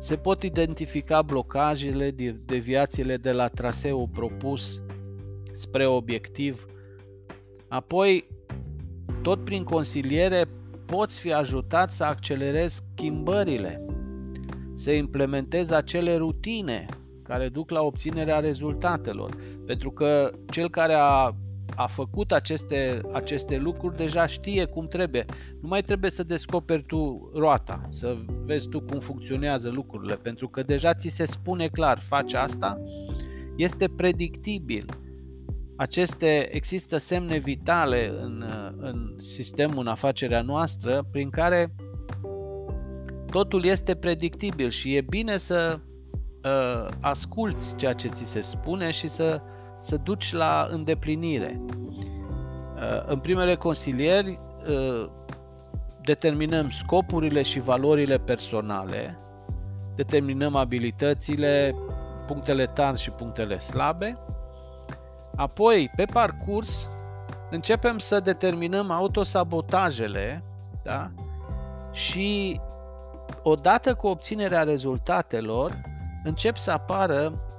se 0.00 0.16
pot 0.16 0.42
identifica 0.42 1.22
blocajele, 1.22 2.10
deviațiile 2.44 3.16
de 3.16 3.32
la 3.32 3.48
traseul 3.48 4.08
propus 4.12 4.82
spre 5.52 5.86
obiectiv. 5.86 6.66
Apoi, 7.68 8.26
tot 9.22 9.44
prin 9.44 9.64
consiliere, 9.64 10.44
poți 10.86 11.20
fi 11.20 11.32
ajutat 11.32 11.92
să 11.92 12.04
accelerezi 12.04 12.82
schimbările, 12.92 13.84
să 14.74 14.90
implementezi 14.90 15.74
acele 15.74 16.16
rutine 16.16 16.86
care 17.22 17.48
duc 17.48 17.70
la 17.70 17.82
obținerea 17.82 18.38
rezultatelor. 18.38 19.36
Pentru 19.66 19.90
că 19.90 20.32
cel 20.50 20.70
care 20.70 20.94
a 20.94 21.34
a 21.74 21.86
făcut 21.86 22.32
aceste, 22.32 23.00
aceste 23.12 23.56
lucruri 23.56 23.96
deja 23.96 24.26
știe 24.26 24.64
cum 24.64 24.86
trebuie. 24.86 25.24
Nu 25.60 25.68
mai 25.68 25.82
trebuie 25.82 26.10
să 26.10 26.22
descoperi 26.22 26.82
tu 26.82 27.30
roata, 27.34 27.88
să 27.90 28.16
vezi 28.44 28.68
tu 28.68 28.80
cum 28.80 29.00
funcționează 29.00 29.68
lucrurile, 29.68 30.14
pentru 30.14 30.48
că 30.48 30.62
deja 30.62 30.94
ți 30.94 31.08
se 31.08 31.26
spune 31.26 31.68
clar, 31.68 32.00
faci 32.08 32.34
asta, 32.34 32.80
este 33.56 33.88
predictibil. 33.88 34.84
Aceste 35.76 36.54
există 36.54 36.98
semne 36.98 37.38
vitale 37.38 38.12
în, 38.22 38.44
în 38.76 39.14
sistemul, 39.16 39.78
în 39.78 39.86
afacerea 39.86 40.42
noastră, 40.42 41.06
prin 41.10 41.30
care 41.30 41.74
totul 43.30 43.64
este 43.64 43.94
predictibil 43.94 44.70
și 44.70 44.94
e 44.94 45.00
bine 45.00 45.36
să 45.36 45.78
uh, 46.44 46.88
asculți 47.00 47.76
ceea 47.76 47.92
ce 47.92 48.08
ți 48.08 48.24
se 48.24 48.40
spune 48.40 48.90
și 48.90 49.08
să 49.08 49.40
să 49.80 49.96
duci 49.96 50.32
la 50.32 50.68
îndeplinire. 50.70 51.60
Uh, 51.68 53.02
în 53.06 53.18
primele 53.18 53.54
consilieri 53.54 54.38
uh, 54.68 55.08
determinăm 56.02 56.70
scopurile 56.70 57.42
și 57.42 57.60
valorile 57.60 58.18
personale, 58.18 59.18
determinăm 59.96 60.56
abilitățile, 60.56 61.74
punctele 62.26 62.66
tari 62.66 63.00
și 63.00 63.10
punctele 63.10 63.58
slabe, 63.58 64.18
apoi 65.36 65.90
pe 65.96 66.04
parcurs 66.04 66.90
începem 67.50 67.98
să 67.98 68.20
determinăm 68.20 68.90
autosabotajele 68.90 70.42
da? 70.82 71.10
și 71.92 72.60
odată 73.42 73.94
cu 73.94 74.06
obținerea 74.06 74.62
rezultatelor 74.62 75.80
încep 76.24 76.56
să 76.56 76.70
apară 76.70 77.32
Uh, 77.32 77.49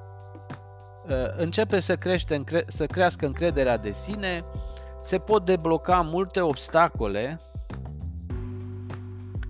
începe 1.38 1.80
să, 1.80 1.96
crește, 1.96 2.44
să 2.68 2.86
crească 2.86 3.26
încrederea 3.26 3.78
de 3.78 3.92
sine, 3.92 4.44
se 5.02 5.18
pot 5.18 5.46
debloca 5.46 6.02
multe 6.02 6.42
obstacole 6.42 7.40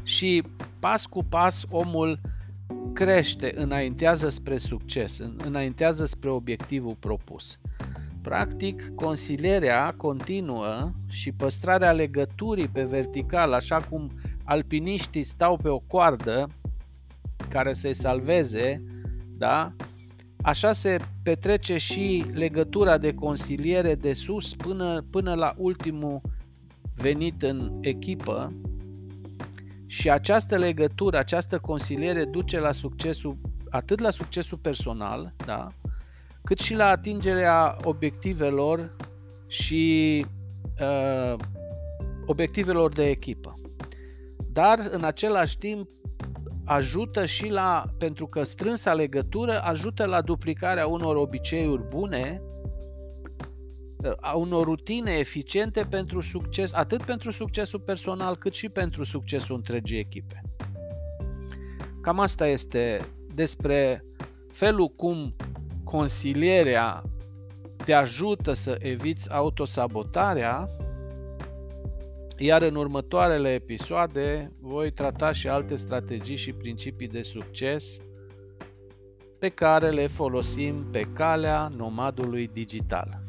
și 0.04 0.44
pas 0.80 1.06
cu 1.06 1.24
pas 1.24 1.66
omul 1.70 2.20
crește, 2.94 3.54
înaintează 3.56 4.30
spre 4.30 4.58
succes, 4.58 5.20
înaintează 5.38 6.06
spre 6.06 6.30
obiectivul 6.30 6.96
propus. 7.00 7.60
Practic, 8.22 8.96
consilierea 8.96 9.94
continuă 9.98 10.92
și 11.10 11.32
păstrarea 11.32 11.92
legăturii 11.92 12.68
pe 12.68 12.84
vertical, 12.84 13.54
așa 13.54 13.80
cum 13.80 14.12
alpiniștii 14.44 15.24
stau 15.24 15.58
pe 15.58 15.70
o 15.70 15.80
coardă 15.80 16.48
care 17.50 17.74
să-i 17.74 17.96
salveze, 17.96 18.84
da? 19.38 19.74
Așa 20.44 20.74
se 20.74 20.98
petrece 21.24 21.78
și 21.78 22.26
legătura 22.34 22.98
de 22.98 23.14
consiliere 23.14 23.96
de 23.96 24.14
sus 24.14 24.56
până, 24.56 25.06
până 25.10 25.34
la 25.34 25.54
ultimul 25.58 26.22
venit 26.96 27.44
în 27.44 27.78
echipă 27.82 28.54
și 29.86 30.10
această 30.10 30.58
legătură, 30.58 31.18
această 31.18 31.60
consiliere 31.60 32.26
duce 32.26 32.60
la 32.60 32.72
succesul, 32.72 33.38
atât 33.70 34.00
la 34.00 34.10
succesul 34.10 34.58
personal, 34.58 35.34
da, 35.46 35.68
cât 36.44 36.60
și 36.60 36.74
la 36.74 36.86
atingerea 36.86 37.78
obiectivelor 37.84 38.96
și 39.48 40.26
uh, 40.80 41.36
obiectivelor 42.26 42.92
de 42.94 43.10
echipă. 43.10 43.60
Dar 44.52 44.88
în 44.92 45.04
același 45.04 45.58
timp 45.58 45.90
ajută 46.66 47.26
și 47.26 47.50
la, 47.50 47.86
pentru 47.98 48.28
că 48.28 48.44
strânsa 48.44 48.94
legătură 48.94 49.62
ajută 49.64 50.06
la 50.06 50.22
duplicarea 50.22 50.88
unor 50.88 51.16
obiceiuri 51.16 51.84
bune, 51.90 52.42
a 54.20 54.36
unor 54.36 54.64
rutine 54.64 55.12
eficiente 55.12 55.86
pentru 55.90 56.22
succes, 56.22 56.74
atât 56.74 57.04
pentru 57.04 57.32
succesul 57.32 57.80
personal 57.80 58.36
cât 58.36 58.54
și 58.54 58.70
pentru 58.70 59.04
succesul 59.04 59.56
întregii 59.56 59.98
echipe. 59.98 60.42
Cam 62.02 62.20
asta 62.20 62.48
este 62.48 63.00
despre 63.34 64.06
felul 64.52 64.88
cum 64.88 65.36
consilierea 65.84 67.04
te 67.86 67.94
ajută 67.94 68.54
să 68.54 68.78
eviți 68.80 69.32
autosabotarea 69.32 70.70
iar 72.44 72.62
în 72.62 72.76
următoarele 72.76 73.54
episoade 73.54 74.52
voi 74.60 74.92
trata 74.92 75.32
și 75.32 75.48
alte 75.48 75.76
strategii 75.76 76.36
și 76.36 76.54
principii 76.54 77.08
de 77.08 77.22
succes 77.22 77.98
pe 79.40 79.50
care 79.50 79.90
le 79.90 80.08
folosim 80.08 80.86
pe 80.92 81.02
calea 81.02 81.70
nomadului 81.78 82.48
digital. 82.54 83.21